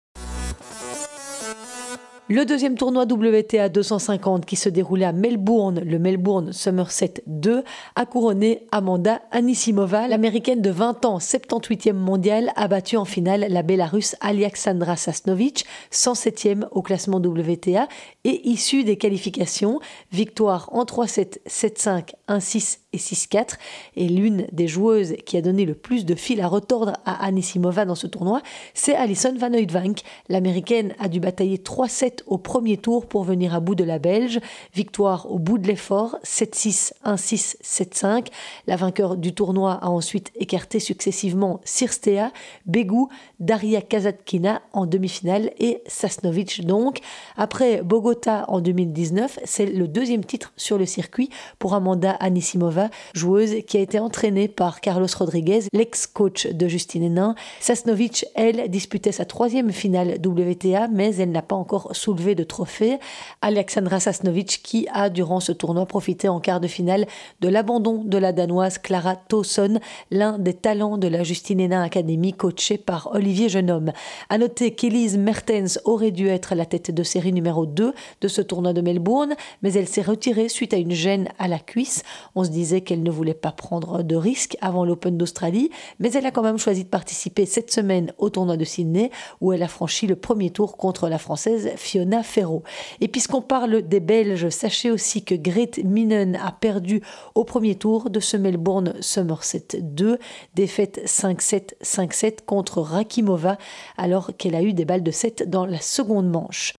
Le 2.27 2.43
deuxième 2.43 2.75
tournoi 2.75 3.03
WTA 3.03 3.69
250 3.69 4.47
qui 4.47 4.55
se 4.55 4.67
déroulait 4.67 5.05
à 5.05 5.11
Melbourne, 5.11 5.79
le 5.81 5.99
Melbourne 5.99 6.53
Somerset 6.53 7.21
2, 7.27 7.63
a 7.95 8.05
couronné 8.07 8.65
Amanda 8.71 9.21
Anisimova, 9.29 10.07
l'américaine 10.07 10.59
de 10.59 10.71
20 10.71 11.05
ans, 11.05 11.19
78e 11.19 11.93
mondiale, 11.93 12.51
a 12.55 12.67
battu 12.67 12.97
en 12.97 13.05
finale 13.05 13.45
la 13.47 13.61
Bélarusse 13.61 14.15
Alexandra 14.21 14.95
Sasnovic, 14.95 15.67
107e 15.91 16.65
au 16.71 16.81
classement 16.81 17.17
WTA 17.17 17.87
et 18.23 18.49
issue 18.49 18.83
des 18.83 18.97
qualifications, 18.97 19.79
victoire 20.11 20.69
en 20.71 20.83
3-7, 20.83 21.41
7-5, 21.47 22.13
1-6 22.27 22.79
et 22.95 22.97
6-4. 22.97 23.57
Et 23.95 24.07
l'une 24.07 24.47
des 24.51 24.67
joueuses 24.67 25.15
qui 25.25 25.37
a 25.37 25.41
donné 25.41 25.65
le 25.65 25.75
plus 25.75 26.05
de 26.05 26.15
fil 26.15 26.41
à 26.41 26.47
retordre 26.47 26.93
à 27.05 27.25
Anisimova 27.25 27.85
dans 27.85 27.95
ce 27.95 28.07
tournoi, 28.07 28.41
c'est 28.73 28.95
Alison 28.95 29.35
Van 29.37 29.53
Oudvank. 29.53 30.01
L'américaine 30.29 30.95
a 30.99 31.07
dû 31.07 31.19
batailler 31.19 31.57
3-7 31.57 32.21
au 32.27 32.37
premier 32.37 32.77
tour 32.77 33.05
pour 33.05 33.23
venir 33.23 33.53
à 33.53 33.59
bout 33.59 33.75
de 33.75 33.83
la 33.83 33.99
Belge. 33.99 34.39
Victoire 34.73 35.31
au 35.31 35.39
bout 35.39 35.57
de 35.57 35.67
l'effort, 35.67 36.17
7-6, 36.23 36.93
1-6, 37.05 37.57
7-5. 37.61 38.27
La 38.67 38.75
vainqueur 38.75 39.17
du 39.17 39.33
tournoi 39.33 39.73
a 39.73 39.89
ensuite 39.89 40.31
écarté 40.35 40.79
successivement 40.79 41.59
Sirstea, 41.65 42.31
Begou, 42.65 43.09
Daria 43.39 43.81
Kazatkina 43.81 44.61
en 44.73 44.85
demi-finale 44.85 45.51
et 45.59 45.81
Sasnovic 45.87 46.65
donc. 46.65 46.99
Après 47.37 47.81
Bogota 47.81 48.45
en 48.47 48.61
2019, 48.61 49.39
c'est 49.43 49.65
le 49.65 49.87
deuxième 49.87 50.23
titre 50.23 50.53
sur 50.55 50.77
le 50.77 50.85
circuit 50.85 51.29
pour 51.59 51.73
Amanda 51.73 52.11
Anisimova, 52.11 52.84
joueuse 53.13 53.55
qui 53.67 53.77
a 53.77 53.79
été 53.79 53.99
entraînée 53.99 54.47
par 54.47 54.81
Carlos 54.81 55.07
Rodriguez, 55.17 55.61
l'ex-coach 55.73 56.47
de 56.47 56.67
Justine 56.67 57.03
Hénin. 57.03 57.35
Sasnovic, 57.59 58.25
elle, 58.35 58.69
disputait 58.69 59.11
sa 59.11 59.25
troisième 59.25 59.71
finale 59.71 60.17
WTA, 60.25 60.87
mais 60.87 61.15
elle 61.15 61.31
n'a 61.31 61.41
pas 61.41 61.55
encore 61.55 61.95
soulevé 61.95 62.35
de 62.35 62.43
trophée. 62.43 62.97
Alexandra 63.41 63.99
Sasnovic 63.99 64.61
qui 64.63 64.87
a 64.93 65.09
durant 65.09 65.39
ce 65.39 65.51
tournoi 65.51 65.85
profité 65.85 66.29
en 66.29 66.39
quart 66.39 66.59
de 66.59 66.67
finale 66.67 67.05
de 67.41 67.49
l'abandon 67.49 68.03
de 68.03 68.17
la 68.17 68.31
danoise 68.31 68.77
Clara 68.77 69.15
Towson, 69.15 69.79
l'un 70.11 70.37
des 70.37 70.53
talents 70.53 70.97
de 70.97 71.07
la 71.07 71.23
Justine 71.23 71.59
Hénin 71.59 71.81
Academy 71.81 72.33
coachée 72.33 72.77
par 72.77 73.09
Olivier 73.13 73.49
Jeunhomme. 73.49 73.91
À 74.29 74.37
noter 74.37 74.71
qu'Elise 74.71 75.17
Mertens 75.17 75.79
aurait 75.85 76.11
dû 76.11 76.27
être 76.27 76.55
la 76.55 76.65
tête 76.65 76.91
de 76.91 77.03
série 77.03 77.33
numéro 77.33 77.65
2 77.65 77.93
de 78.21 78.27
ce 78.27 78.41
tournoi 78.41 78.73
de 78.73 78.81
Melbourne, 78.81 79.35
mais 79.61 79.73
elle 79.73 79.87
s'est 79.87 80.01
retirée 80.01 80.49
suite 80.49 80.73
à 80.73 80.77
une 80.77 80.91
gêne 80.91 81.29
à 81.39 81.47
la 81.47 81.59
cuisse. 81.59 82.03
On 82.35 82.43
se 82.43 82.49
disait 82.49 82.74
qu'elle 82.81 83.03
ne 83.03 83.11
voulait 83.11 83.33
pas 83.33 83.51
prendre 83.51 84.03
de 84.03 84.15
risques 84.15 84.57
avant 84.61 84.85
l'Open 84.85 85.17
d'Australie, 85.17 85.69
mais 85.99 86.11
elle 86.13 86.25
a 86.25 86.31
quand 86.31 86.43
même 86.43 86.57
choisi 86.57 86.83
de 86.83 86.89
participer 86.89 87.45
cette 87.45 87.71
semaine 87.71 88.13
au 88.17 88.29
tournoi 88.29 88.57
de 88.57 88.65
Sydney 88.65 89.11
où 89.41 89.53
elle 89.53 89.63
a 89.63 89.67
franchi 89.67 90.07
le 90.07 90.15
premier 90.15 90.49
tour 90.49 90.77
contre 90.77 91.09
la 91.09 91.17
française 91.17 91.71
Fiona 91.75 92.23
Ferro. 92.23 92.63
Et 93.01 93.07
puisqu'on 93.07 93.41
parle 93.41 93.81
des 93.81 93.99
Belges, 93.99 94.49
sachez 94.49 94.91
aussi 94.91 95.23
que 95.23 95.35
Grete 95.35 95.83
Minen 95.83 96.35
a 96.35 96.51
perdu 96.51 97.01
au 97.35 97.43
premier 97.43 97.75
tour 97.75 98.09
de 98.09 98.19
ce 98.19 98.37
Melbourne 98.37 98.93
Somerset 98.99 99.67
2, 99.81 100.17
défaite 100.55 101.01
5-7, 101.05 101.75
5-7 101.83 102.45
contre 102.45 102.81
Rakimova, 102.81 103.57
alors 103.97 104.31
qu'elle 104.37 104.55
a 104.55 104.61
eu 104.61 104.73
des 104.73 104.85
balles 104.85 105.03
de 105.03 105.11
7 105.11 105.49
dans 105.49 105.65
la 105.65 105.79
seconde 105.79 106.29
manche. 106.29 106.73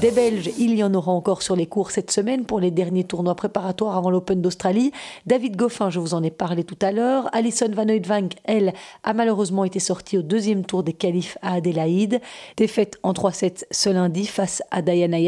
Des 0.00 0.10
Belges, 0.10 0.50
il 0.58 0.74
y 0.74 0.82
en 0.82 0.92
aura 0.92 1.12
encore 1.12 1.42
sur 1.42 1.54
les 1.54 1.66
cours 1.66 1.92
cette 1.92 2.10
semaine 2.10 2.46
pour 2.46 2.58
les 2.58 2.72
derniers 2.72 3.04
tournois 3.04 3.36
préparatoires 3.36 3.96
avant 3.96 4.10
l'Open 4.10 4.42
d'Australie. 4.42 4.90
David 5.24 5.54
Goffin, 5.54 5.88
je 5.88 6.00
vous 6.00 6.14
en 6.14 6.22
ai 6.24 6.32
parlé 6.32 6.64
tout 6.64 6.78
à 6.82 6.90
l'heure. 6.90 7.28
Alison 7.32 7.70
Van 7.72 7.88
Oudvank, 7.88 8.32
elle, 8.42 8.72
a 9.04 9.14
malheureusement 9.14 9.62
été 9.62 9.78
sortie 9.78 10.18
au 10.18 10.22
deuxième 10.22 10.64
tour 10.64 10.82
des 10.82 10.94
qualifs 10.94 11.38
à 11.42 11.54
Adélaïde. 11.54 12.20
Défaite 12.56 12.98
en 13.04 13.12
3-7 13.12 13.66
ce 13.70 13.88
lundi 13.88 14.26
face 14.26 14.64
à 14.72 14.82
Diana 14.82 15.18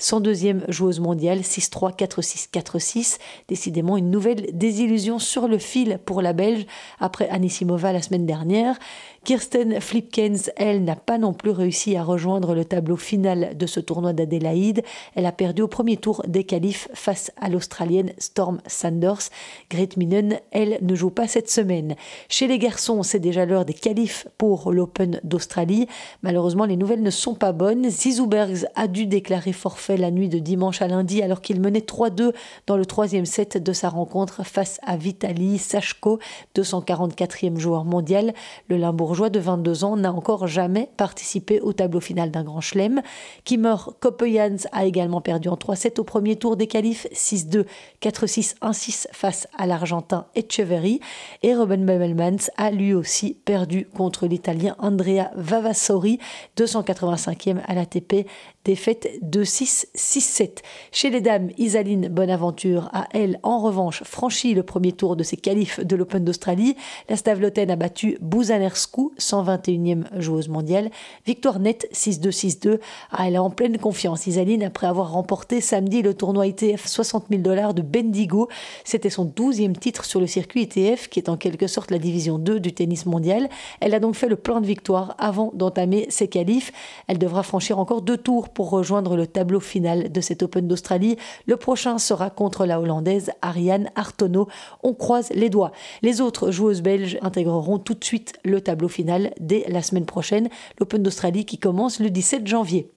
son 0.00 0.20
deuxième 0.20 0.64
joueuse 0.68 0.98
mondiale, 0.98 1.40
6-3, 1.40 1.96
4-6, 1.96 2.48
4-6. 2.50 3.18
Décidément 3.46 3.98
une 3.98 4.10
nouvelle 4.10 4.46
désillusion 4.54 5.18
sur 5.18 5.48
le 5.48 5.58
fil 5.58 5.98
pour 6.06 6.22
la 6.22 6.32
Belge 6.32 6.64
après 6.98 7.28
Anisimova 7.28 7.92
la 7.92 8.00
semaine 8.00 8.24
dernière. 8.24 8.78
Kirsten 9.26 9.80
Flipkens, 9.80 10.52
elle, 10.54 10.84
n'a 10.84 10.94
pas 10.94 11.18
non 11.18 11.32
plus 11.32 11.50
réussi 11.50 11.96
à 11.96 12.04
rejoindre 12.04 12.54
le 12.54 12.64
tableau 12.64 12.94
final 12.94 13.58
de 13.58 13.66
ce 13.66 13.80
tournoi 13.80 14.12
d'Adélaïde. 14.12 14.84
Elle 15.16 15.26
a 15.26 15.32
perdu 15.32 15.62
au 15.62 15.66
premier 15.66 15.96
tour 15.96 16.22
des 16.28 16.44
qualifs 16.44 16.88
face 16.94 17.32
à 17.36 17.48
l'Australienne 17.48 18.12
Storm 18.18 18.60
Sanders. 18.68 19.30
Grete 19.68 19.96
Minen, 19.96 20.38
elle, 20.52 20.78
ne 20.80 20.94
joue 20.94 21.10
pas 21.10 21.26
cette 21.26 21.50
semaine. 21.50 21.96
Chez 22.28 22.46
les 22.46 22.60
garçons, 22.60 23.02
c'est 23.02 23.18
déjà 23.18 23.46
l'heure 23.46 23.64
des 23.64 23.74
qualifs 23.74 24.28
pour 24.38 24.70
l'Open 24.70 25.20
d'Australie. 25.24 25.88
Malheureusement, 26.22 26.64
les 26.64 26.76
nouvelles 26.76 27.02
ne 27.02 27.10
sont 27.10 27.34
pas 27.34 27.50
bonnes. 27.50 27.90
Zizou 27.90 28.28
Bergs 28.28 28.68
a 28.76 28.86
dû 28.86 29.06
déclarer 29.06 29.52
forfait 29.52 29.96
la 29.96 30.12
nuit 30.12 30.28
de 30.28 30.38
dimanche 30.38 30.82
à 30.82 30.86
lundi 30.86 31.20
alors 31.20 31.40
qu'il 31.40 31.60
menait 31.60 31.80
3-2 31.80 32.32
dans 32.68 32.76
le 32.76 32.86
troisième 32.86 33.26
set 33.26 33.60
de 33.60 33.72
sa 33.72 33.88
rencontre 33.88 34.46
face 34.46 34.78
à 34.86 34.96
Vitali 34.96 35.58
Sachko, 35.58 36.20
244e 36.54 37.58
joueur 37.58 37.84
mondial. 37.84 38.32
Le 38.68 38.76
Limbourgeois 39.16 39.30
de 39.30 39.40
22 39.40 39.84
ans 39.84 39.96
n'a 39.96 40.12
encore 40.12 40.46
jamais 40.46 40.90
participé 40.98 41.58
au 41.60 41.72
tableau 41.72 42.00
final 42.00 42.30
d'un 42.30 42.44
grand 42.44 42.60
chelem. 42.60 43.00
Kimmer 43.44 43.76
Kopejans 44.00 44.68
a 44.72 44.84
également 44.84 45.22
perdu 45.22 45.48
en 45.48 45.54
3-7 45.54 45.98
au 46.00 46.04
premier 46.04 46.36
tour 46.36 46.54
des 46.58 46.66
qualifs, 46.66 47.06
6-2, 47.14 47.64
4-6, 48.02 48.56
1-6 48.60 49.06
face 49.12 49.48
à 49.56 49.66
l'Argentin 49.66 50.26
Echeverry. 50.34 51.00
Et 51.42 51.54
Robin 51.54 51.78
Bemmelmans 51.78 52.50
a 52.58 52.70
lui 52.70 52.92
aussi 52.92 53.32
perdu 53.32 53.86
contre 53.86 54.26
l'Italien 54.26 54.76
Andrea 54.80 55.30
Vavassori, 55.34 56.18
285e 56.58 57.60
à 57.66 57.74
l'ATP 57.74 58.26
défaite 58.66 59.08
de 59.22 59.44
6 59.44 59.86
6-7. 59.96 60.58
Chez 60.90 61.08
les 61.10 61.20
dames, 61.20 61.50
Isaline 61.56 62.08
Bonaventure 62.08 62.90
a, 62.92 63.06
elle, 63.12 63.38
en 63.44 63.60
revanche, 63.60 64.02
franchi 64.02 64.54
le 64.54 64.64
premier 64.64 64.90
tour 64.90 65.14
de 65.14 65.22
ses 65.22 65.36
qualifs 65.36 65.78
de 65.78 65.94
l'Open 65.94 66.24
d'Australie. 66.24 66.76
La 67.08 67.16
Stavloten 67.16 67.70
a 67.70 67.76
battu 67.76 68.18
Bouzanerskou, 68.20 69.12
121e 69.18 70.04
joueuse 70.18 70.48
mondiale. 70.48 70.90
Victoire 71.26 71.60
nette 71.60 71.88
6-2-6-2. 71.92 72.80
Ah, 73.12 73.28
elle 73.28 73.36
est 73.36 73.38
en 73.38 73.50
pleine 73.50 73.78
confiance, 73.78 74.26
Isaline, 74.26 74.64
après 74.64 74.88
avoir 74.88 75.12
remporté 75.12 75.60
samedi 75.60 76.02
le 76.02 76.14
tournoi 76.14 76.48
ITF 76.48 76.86
60 76.86 77.26
000 77.30 77.42
dollars 77.42 77.72
de 77.72 77.82
Bendigo. 77.82 78.48
C'était 78.84 79.10
son 79.10 79.26
12e 79.26 79.78
titre 79.78 80.04
sur 80.04 80.18
le 80.18 80.26
circuit 80.26 80.62
ITF, 80.62 81.08
qui 81.08 81.20
est 81.20 81.28
en 81.28 81.36
quelque 81.36 81.68
sorte 81.68 81.92
la 81.92 81.98
division 81.98 82.38
2 82.38 82.58
du 82.58 82.72
tennis 82.72 83.06
mondial. 83.06 83.48
Elle 83.80 83.94
a 83.94 84.00
donc 84.00 84.16
fait 84.16 84.28
le 84.28 84.36
plan 84.36 84.60
de 84.60 84.66
victoire 84.66 85.14
avant 85.18 85.52
d'entamer 85.54 86.06
ses 86.08 86.26
qualifs. 86.26 86.72
Elle 87.06 87.18
devra 87.18 87.44
franchir 87.44 87.78
encore 87.78 88.02
deux 88.02 88.16
tours 88.16 88.48
pour 88.56 88.70
rejoindre 88.70 89.16
le 89.16 89.26
tableau 89.26 89.60
final 89.60 90.10
de 90.10 90.20
cet 90.22 90.42
Open 90.42 90.66
d'Australie. 90.66 91.18
Le 91.44 91.58
prochain 91.58 91.98
sera 91.98 92.30
contre 92.30 92.64
la 92.64 92.80
Hollandaise 92.80 93.30
Ariane 93.42 93.90
Artono. 93.96 94.48
On 94.82 94.94
croise 94.94 95.28
les 95.34 95.50
doigts. 95.50 95.72
Les 96.00 96.22
autres 96.22 96.50
joueuses 96.50 96.80
belges 96.80 97.18
intégreront 97.20 97.78
tout 97.78 97.92
de 97.92 98.02
suite 98.02 98.32
le 98.46 98.62
tableau 98.62 98.88
final 98.88 99.34
dès 99.38 99.66
la 99.68 99.82
semaine 99.82 100.06
prochaine. 100.06 100.48
L'Open 100.80 101.02
d'Australie 101.02 101.44
qui 101.44 101.58
commence 101.58 102.00
le 102.00 102.08
17 102.08 102.46
janvier. 102.46 102.95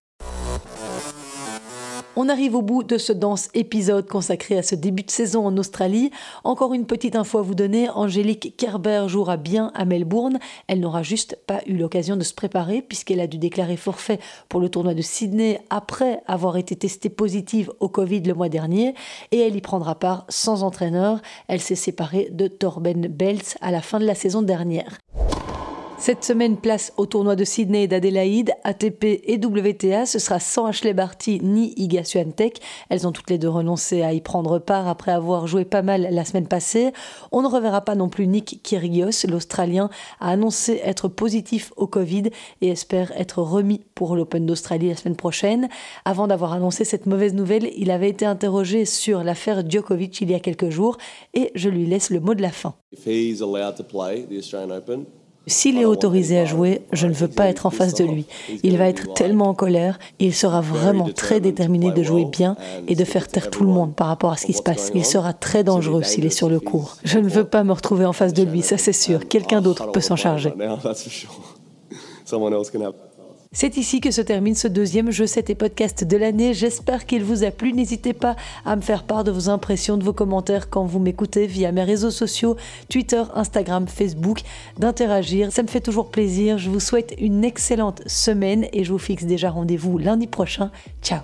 On 2.22 2.28
arrive 2.28 2.54
au 2.56 2.62
bout 2.62 2.84
de 2.84 2.98
ce 2.98 3.14
dense 3.14 3.48
épisode 3.54 4.06
consacré 4.10 4.58
à 4.58 4.62
ce 4.62 4.76
début 4.76 5.04
de 5.04 5.10
saison 5.10 5.48
en 5.48 5.56
Australie. 5.56 6.12
Encore 6.44 6.74
une 6.74 6.86
petite 6.86 7.16
info 7.16 7.38
à 7.38 7.42
vous 7.42 7.56
donner, 7.56 7.90
Angélique 7.90 8.56
Kerber 8.58 9.06
jouera 9.08 9.38
bien 9.38 9.72
à 9.74 9.86
Melbourne. 9.86 10.38
Elle 10.68 10.82
n'aura 10.82 11.02
juste 11.02 11.40
pas 11.48 11.62
eu 11.66 11.78
l'occasion 11.78 12.18
de 12.18 12.26
se 12.26 12.34
préparer 12.34 12.82
puisqu'elle 12.82 13.22
a 13.22 13.28
dû 13.28 13.38
déclarer 13.38 13.78
forfait 13.78 14.20
pour 14.50 14.60
le 14.60 14.68
tournoi 14.68 14.96
de 14.96 15.02
Sydney 15.02 15.62
après 15.70 16.22
avoir 16.28 16.58
été 16.58 16.76
testée 16.76 17.08
positive 17.08 17.72
au 17.80 17.88
Covid 17.88 18.20
le 18.24 18.34
mois 18.34 18.50
dernier 18.50 18.96
et 19.32 19.40
elle 19.40 19.56
y 19.56 19.62
prendra 19.62 19.96
part 19.96 20.26
sans 20.28 20.64
entraîneur. 20.64 21.22
Elle 21.48 21.62
s'est 21.62 21.76
séparée 21.76 22.28
de 22.34 22.50
Torben 22.50 23.08
Belts 23.08 23.58
à 23.62 23.72
la 23.72 23.82
fin 23.82 23.98
de 23.98 24.06
la 24.06 24.14
saison 24.14 24.42
dernière. 24.42 24.98
Cette 26.02 26.24
semaine, 26.24 26.56
place 26.56 26.94
au 26.96 27.06
tournoi 27.06 27.36
de 27.36 27.44
Sydney 27.44 27.84
et 27.84 27.88
d'Adélaïde, 27.90 28.54
ATP 28.64 29.04
et 29.04 29.38
WTA. 29.38 30.06
Ce 30.06 30.18
sera 30.18 30.40
sans 30.40 30.66
Ashley 30.66 30.94
Barty 30.94 31.42
ni 31.44 31.74
Iga 31.76 32.06
Swiatek. 32.06 32.62
Elles 32.90 33.06
ont 33.06 33.12
toutes 33.12 33.30
les 33.30 33.38
deux 33.38 33.50
renoncé 33.50 34.02
à 34.02 34.14
y 34.14 34.22
prendre 34.22 34.60
part 34.60 34.88
après 34.88 35.12
avoir 35.12 35.46
joué 35.46 35.66
pas 35.66 35.82
mal 35.82 36.08
la 36.10 36.24
semaine 36.24 36.48
passée. 36.48 36.94
On 37.34 37.42
ne 37.42 37.50
reverra 37.50 37.82
pas 37.82 37.96
non 37.96 38.08
plus 38.08 38.28
Nick 38.28 38.62
Kyrgios. 38.64 39.28
L'Australien 39.28 39.90
a 40.22 40.30
annoncé 40.30 40.80
être 40.86 41.10
positif 41.10 41.74
au 41.76 41.86
Covid 41.86 42.30
et 42.62 42.70
espère 42.70 43.12
être 43.20 43.42
remis 43.42 43.82
pour 43.94 44.16
l'Open 44.16 44.46
d'Australie 44.46 44.88
la 44.88 44.96
semaine 44.96 45.18
prochaine. 45.18 45.68
Avant 46.06 46.28
d'avoir 46.28 46.54
annoncé 46.54 46.86
cette 46.86 47.08
mauvaise 47.08 47.34
nouvelle, 47.34 47.70
il 47.76 47.92
avait 47.92 48.10
été 48.10 48.26
interrogé 48.26 48.86
sur 48.86 49.22
l'affaire 49.22 49.70
Djokovic 49.70 50.22
il 50.22 50.32
y 50.32 50.34
a 50.34 50.40
quelques 50.40 50.70
jours 50.70 50.98
et 51.34 51.52
je 51.56 51.68
lui 51.68 51.86
laisse 51.86 52.10
le 52.10 52.22
mot 52.22 52.36
de 52.36 52.42
la 52.42 52.52
fin. 52.52 52.74
S'il 55.50 55.80
est 55.80 55.86
autorisé 55.86 56.40
à 56.40 56.46
jouer, 56.46 56.82
je 56.94 57.08
ne 57.08 57.14
veux 57.14 57.28
pas 57.28 57.48
être 57.48 57.66
en 57.66 57.72
face 57.72 57.96
de 57.96 58.04
lui. 58.04 58.26
Il 58.64 58.78
va 58.78 58.88
être 58.88 59.14
tellement 59.14 59.50
en 59.50 59.54
colère, 59.54 59.98
il 60.20 60.34
sera 60.34 60.62
vraiment 60.62 61.10
très 61.10 61.40
déterminé 61.40 61.92
de 61.92 62.04
jouer 62.04 62.26
bien 62.26 62.56
et 62.88 62.96
de 62.96 63.04
faire 63.04 63.28
taire 63.28 63.50
tout 63.50 63.64
le 63.64 63.70
monde 63.70 63.96
par 63.96 64.08
rapport 64.08 64.32
à 64.32 64.38
ce 64.38 64.46
qui 64.46 64.54
se 64.54 64.62
passe. 64.62 64.92
Il 64.94 65.04
sera 65.06 65.34
très 65.34 65.64
dangereux 65.64 66.04
s'il 66.04 66.26
est 66.26 66.30
sur 66.30 66.50
le 66.50 66.60
court. 66.60 66.98
Je 67.04 67.18
ne 67.18 67.28
veux 67.28 67.46
pas 67.46 67.64
me 67.64 67.74
retrouver 67.74 68.06
en 68.06 68.14
face 68.14 68.34
de 68.34 68.44
lui, 68.44 68.62
ça 68.62 68.78
c'est 68.78 68.94
sûr. 68.94 69.28
Quelqu'un 69.28 69.62
d'autre 69.62 69.92
peut 69.92 70.02
s'en 70.02 70.16
charger. 70.16 70.54
C'est 73.52 73.78
ici 73.78 74.00
que 74.00 74.12
se 74.12 74.22
termine 74.22 74.54
ce 74.54 74.68
deuxième 74.68 75.10
Je 75.10 75.26
sais 75.26 75.42
tes 75.42 75.56
podcasts 75.56 76.04
de 76.04 76.18
l'année. 76.18 76.54
J'espère 76.54 77.08
qu'il 77.08 77.24
vous 77.24 77.44
a 77.44 77.50
plu. 77.50 77.74
N'hésitez 77.74 78.14
pas 78.14 78.36
à 78.64 78.76
me 78.76 78.82
faire 78.82 79.04
part 79.04 79.24
de 79.24 79.32
vos 79.32 79.50
impressions, 79.50 79.98
de 79.98 80.04
vos 80.04 80.14
commentaires 80.14 80.70
quand 80.70 80.86
vous 80.86 81.00
m'écoutez 81.00 81.48
via 81.48 81.72
mes 81.72 81.84
réseaux 81.84 82.12
sociaux, 82.12 82.58
Twitter, 82.90 83.24
Instagram, 83.34 83.88
Facebook, 83.88 84.42
d'interagir. 84.78 85.52
Ça 85.52 85.64
me 85.64 85.68
fait 85.68 85.82
toujours 85.82 86.12
plaisir. 86.12 86.60
Je 86.60 86.70
vous 86.70 86.80
souhaite 86.80 87.16
une 87.18 87.44
excellente 87.44 88.08
semaine 88.08 88.68
et 88.72 88.84
je 88.84 88.92
vous 88.92 89.00
fixe 89.00 89.24
déjà 89.24 89.50
rendez-vous 89.50 89.98
lundi 89.98 90.28
prochain. 90.28 90.70
Ciao 91.02 91.22